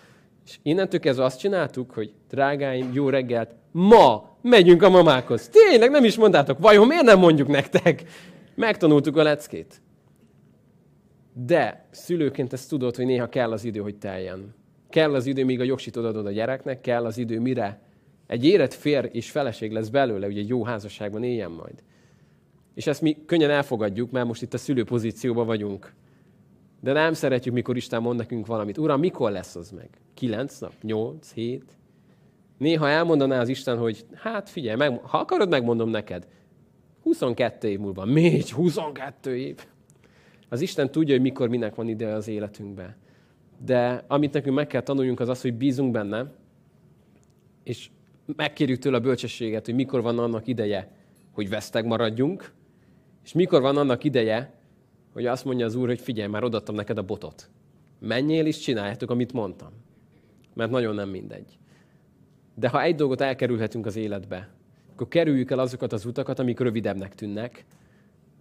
[0.47, 5.49] És innentől kezdve azt csináltuk, hogy drágáim, jó reggelt, ma megyünk a mamákhoz.
[5.49, 8.03] Tényleg nem is mondtátok, vajon miért nem mondjuk nektek?
[8.55, 9.81] Megtanultuk a leckét.
[11.35, 14.55] De szülőként ezt tudod, hogy néha kell az idő, hogy teljen.
[14.91, 17.81] Kell az idő, míg a jogsit odadod a gyereknek, kell az idő, mire
[18.33, 21.83] egy érett fér és feleség lesz belőle, egy jó házasságban éljen majd.
[22.75, 25.93] És ezt mi könnyen elfogadjuk, mert most itt a szülő pozícióban vagyunk.
[26.81, 28.79] De nem szeretjük, mikor Isten mond nekünk valamit.
[28.79, 29.89] Uram, mikor lesz az meg?
[30.15, 30.73] Kilenc nap?
[30.83, 31.33] Nyolc?
[31.33, 31.65] Hét?
[32.59, 36.29] Néha elmondaná az Isten, hogy hát figyelj, meg, ha akarod, megmondom neked.
[37.03, 38.05] 22 év múlva.
[38.05, 39.67] Még 22 év.
[40.49, 42.97] Az Isten tudja, hogy mikor, minek van ide az életünkbe.
[43.65, 46.33] De amit nekünk meg kell tanuljunk, az az, hogy bízunk benne,
[47.63, 47.91] és
[48.37, 50.91] megkérjük tőle a bölcsességet, hogy mikor van annak ideje,
[51.33, 52.53] hogy veszteg maradjunk,
[53.25, 54.55] és mikor van annak ideje,
[55.13, 57.51] hogy azt mondja az Úr, hogy figyelj, már odaadtam neked a botot.
[57.99, 59.71] Menjél és csináljátok, amit mondtam.
[60.55, 61.59] Mert nagyon nem mindegy.
[62.55, 64.49] De ha egy dolgot elkerülhetünk az életbe,
[64.93, 67.65] akkor kerüljük el azokat az utakat, amik rövidebbnek tűnnek,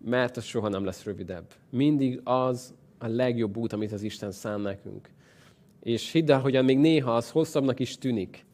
[0.05, 1.53] mert az soha nem lesz rövidebb.
[1.69, 5.09] Mindig az a legjobb út, amit az Isten szán nekünk.
[5.79, 8.45] És hidd el, hogy még néha az hosszabbnak is tűnik,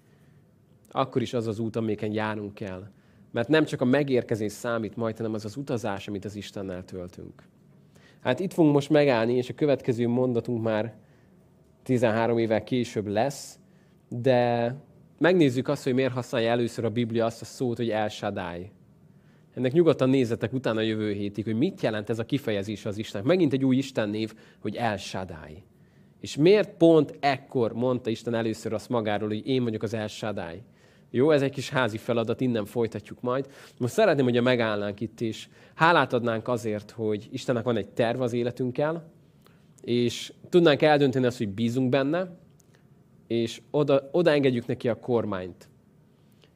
[0.91, 2.87] akkor is az az út, amelyiken járunk kell.
[3.31, 7.43] Mert nem csak a megérkezés számít majd, hanem az az utazás, amit az Istennel töltünk.
[8.19, 10.95] Hát itt fogunk most megállni, és a következő mondatunk már
[11.83, 13.59] 13 évvel később lesz,
[14.09, 14.75] de
[15.19, 18.71] megnézzük azt, hogy miért használja először a Biblia azt a szót, hogy El Shaddai.
[19.53, 23.23] Ennek nyugodtan nézzetek utána a jövő hétig, hogy mit jelent ez a kifejezés az Isten.
[23.23, 25.63] Megint egy új Isten név, hogy El Shaddai.
[26.19, 30.61] És miért pont ekkor mondta Isten először azt magáról, hogy én vagyok az El Shaddai?
[31.09, 33.47] Jó, ez egy kis házi feladat, innen folytatjuk majd.
[33.77, 35.49] Most szeretném, hogyha megállnánk itt is.
[35.73, 39.11] Hálát adnánk azért, hogy Istennek van egy terv az életünkkel,
[39.81, 42.37] és tudnánk eldönteni azt, hogy bízunk benne,
[43.27, 45.69] és oda, oda engedjük neki a kormányt.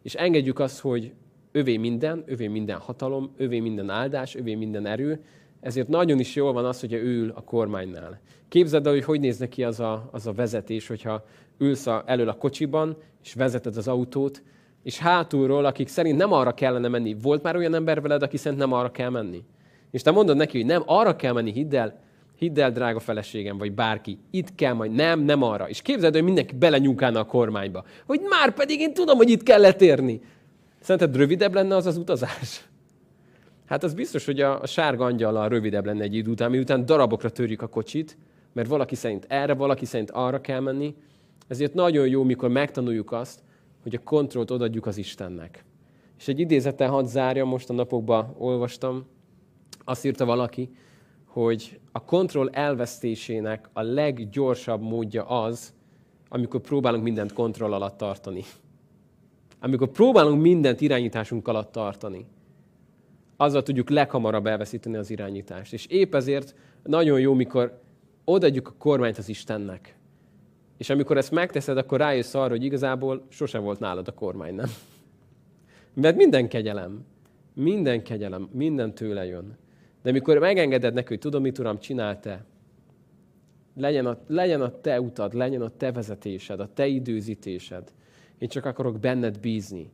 [0.03, 1.13] És engedjük azt, hogy
[1.51, 5.23] övé minden, övé minden hatalom, övé minden áldás, övé minden erő,
[5.59, 8.19] ezért nagyon is jól van az, hogyha ő ül a kormánynál.
[8.47, 11.25] Képzeld el, hogy hogy néz neki az a, az a vezetés, hogyha
[11.61, 14.43] ülsz a, elől a kocsiban, és vezeted az autót,
[14.83, 17.15] és hátulról, akik szerint nem arra kellene menni.
[17.21, 19.43] Volt már olyan ember veled, aki szerint nem arra kell menni?
[19.91, 21.99] És te mondod neki, hogy nem, arra kell menni, hidd el,
[22.35, 25.69] hidd el, drága feleségem, vagy bárki, itt kell majd, nem, nem arra.
[25.69, 27.83] És képzeld, hogy mindenki belenyúkálna a kormányba.
[28.05, 30.21] Hogy már pedig én tudom, hogy itt kell letérni.
[30.79, 32.65] Szerinted rövidebb lenne az az utazás?
[33.65, 37.61] Hát az biztos, hogy a, sárga angyallal rövidebb lenne egy idő után, miután darabokra törjük
[37.61, 38.17] a kocsit,
[38.53, 40.95] mert valaki szerint erre, valaki szerint arra kell menni.
[41.47, 43.43] Ezért nagyon jó, mikor megtanuljuk azt,
[43.83, 45.65] hogy a kontrollt odaadjuk az Istennek.
[46.17, 49.05] És egy idézettel hadd zárja, most a napokban olvastam,
[49.83, 50.69] azt írta valaki,
[51.25, 55.73] hogy a kontroll elvesztésének a leggyorsabb módja az,
[56.29, 58.43] amikor próbálunk mindent kontroll alatt tartani.
[59.59, 62.25] amikor próbálunk mindent irányításunk alatt tartani,
[63.37, 65.73] azzal tudjuk leghamarabb elveszíteni az irányítást.
[65.73, 67.81] És épp ezért nagyon jó, mikor
[68.23, 69.95] odaadjuk a kormányt az Istennek.
[70.81, 74.69] És amikor ezt megteszed, akkor rájössz arra, hogy igazából sose volt nálad a kormány, nem?
[75.93, 77.05] Mert minden kegyelem,
[77.53, 79.57] minden kegyelem, minden tőle jön.
[80.03, 82.45] De mikor megengeded neki, hogy tudom, mit Uram, csinál te,
[83.75, 87.91] legyen a, legyen a te utad, legyen a te vezetésed, a te időzítésed,
[88.37, 89.91] én csak akarok benned bízni,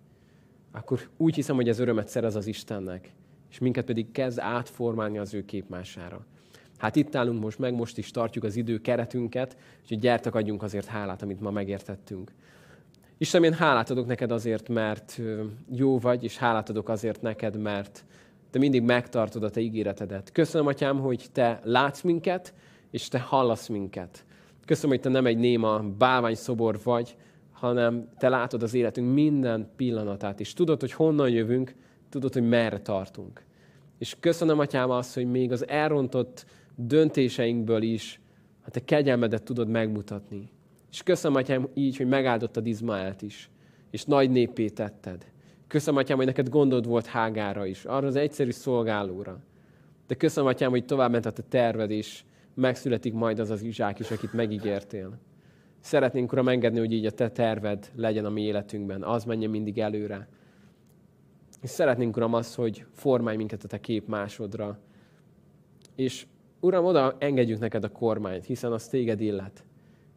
[0.71, 3.11] akkor úgy hiszem, hogy ez örömet szerez az Istennek,
[3.49, 6.25] és minket pedig kezd átformálni az ő képmására.
[6.77, 9.57] Hát itt állunk most meg, most is tartjuk az idő keretünket,
[9.87, 12.31] és gyertek adjunk azért hálát, amit ma megértettünk.
[13.17, 15.21] Istenem, én hálát adok neked azért, mert
[15.71, 18.05] jó vagy, és hálát adok azért neked, mert
[18.49, 20.31] te mindig megtartod a te ígéretedet.
[20.31, 22.53] Köszönöm, Atyám, hogy te látsz minket,
[22.91, 24.25] és te hallasz minket.
[24.65, 27.15] Köszönöm, hogy te nem egy néma bálványszobor vagy,
[27.51, 31.75] hanem te látod az életünk minden pillanatát, és tudod, hogy honnan jövünk,
[32.09, 33.43] tudod, hogy merre tartunk.
[33.97, 36.45] És köszönöm, Atyám, azt, hogy még az elrontott
[36.77, 38.19] döntéseinkből is
[38.61, 40.49] hát te kegyelmedet tudod megmutatni.
[40.91, 43.49] És köszönöm, Atyám, így, hogy megáldottad Izmaelt is,
[43.89, 45.25] és nagy népé tetted.
[45.67, 49.39] Köszönöm, Atyám, hogy neked gondod volt Hágára is, arra az egyszerű szolgálóra.
[50.07, 52.23] De köszönöm, Atyám, hogy tovább ment a te terved, és
[52.53, 55.19] megszületik majd az az Izsák is, akit megígértél.
[55.79, 59.03] Szeretnénk, Uram, engedni, hogy így a Te terved legyen a mi életünkben.
[59.03, 60.27] Az menjen mindig előre.
[61.61, 64.79] És szeretnénk, Uram, azt, hogy formálj minket a Te képmásodra.
[65.95, 66.25] És
[66.67, 69.63] Uram, oda engedjük neked a kormányt, hiszen az téged illet.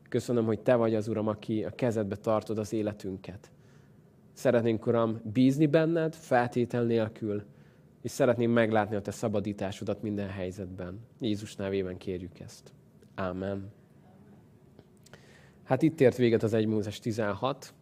[0.09, 3.51] Köszönöm, hogy Te vagy az, Uram, aki a kezedbe tartod az életünket.
[4.33, 7.43] Szeretnénk, Uram, bízni benned, feltétel nélkül,
[8.03, 11.01] és szeretném meglátni a Te szabadításodat minden helyzetben.
[11.21, 12.73] Jézus nevében kérjük ezt.
[13.15, 13.73] Ámen.
[15.65, 17.75] Hát itt ért véget az 1 Mózes 16.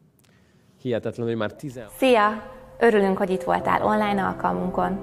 [0.81, 1.91] Hihetetlen, hogy már 16.
[1.91, 2.57] Szia!
[2.79, 5.01] Örülünk, hogy itt voltál online alkalmunkon.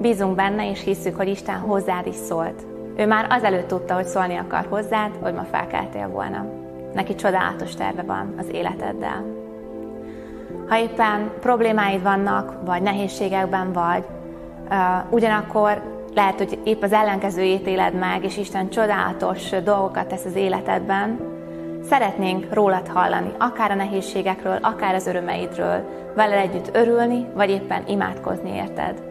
[0.00, 2.75] Bízunk benne, és hisszük, hogy Isten hozzád is szólt.
[2.96, 6.44] Ő már azelőtt tudta, hogy szólni akar hozzád, hogy ma felkeltél volna.
[6.94, 9.24] Neki csodálatos terve van az életeddel.
[10.68, 14.04] Ha éppen problémáid vannak, vagy nehézségekben vagy,
[15.10, 15.82] ugyanakkor
[16.14, 21.34] lehet, hogy épp az ellenkezőjét éled meg, és Isten csodálatos dolgokat tesz az életedben,
[21.88, 25.84] Szeretnénk rólad hallani, akár a nehézségekről, akár az örömeidről,
[26.14, 29.05] veled együtt örülni, vagy éppen imádkozni érted.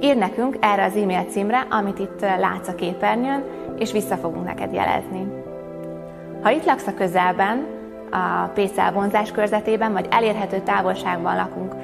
[0.00, 3.44] Ír nekünk erre az e-mail címre, amit itt látsz a képernyőn,
[3.78, 5.26] és vissza fogunk neked jelezni.
[6.42, 7.66] Ha itt laksz a közelben,
[8.10, 11.74] a PCL vonzás körzetében, vagy elérhető távolságban lakunk,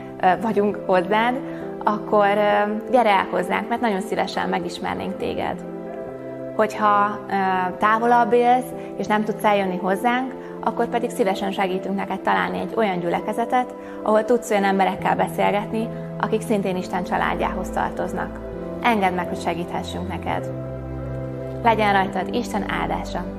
[0.41, 1.41] vagyunk hozzád,
[1.85, 2.29] akkor
[2.91, 5.65] gyere el hozzánk, mert nagyon szívesen megismernénk téged
[6.57, 7.19] hogyha
[7.79, 10.35] távolabb élsz, és nem tudsz eljönni hozzánk,
[10.67, 15.89] akkor pedig szívesen segítünk neked találni egy olyan gyülekezetet, ahol tudsz olyan emberekkel beszélgetni,
[16.21, 18.41] akik szintén Isten családjához tartoznak.
[18.83, 20.51] Engedd meg, hogy segíthessünk neked.
[21.63, 23.36] Legyen rajtad Isten áldása!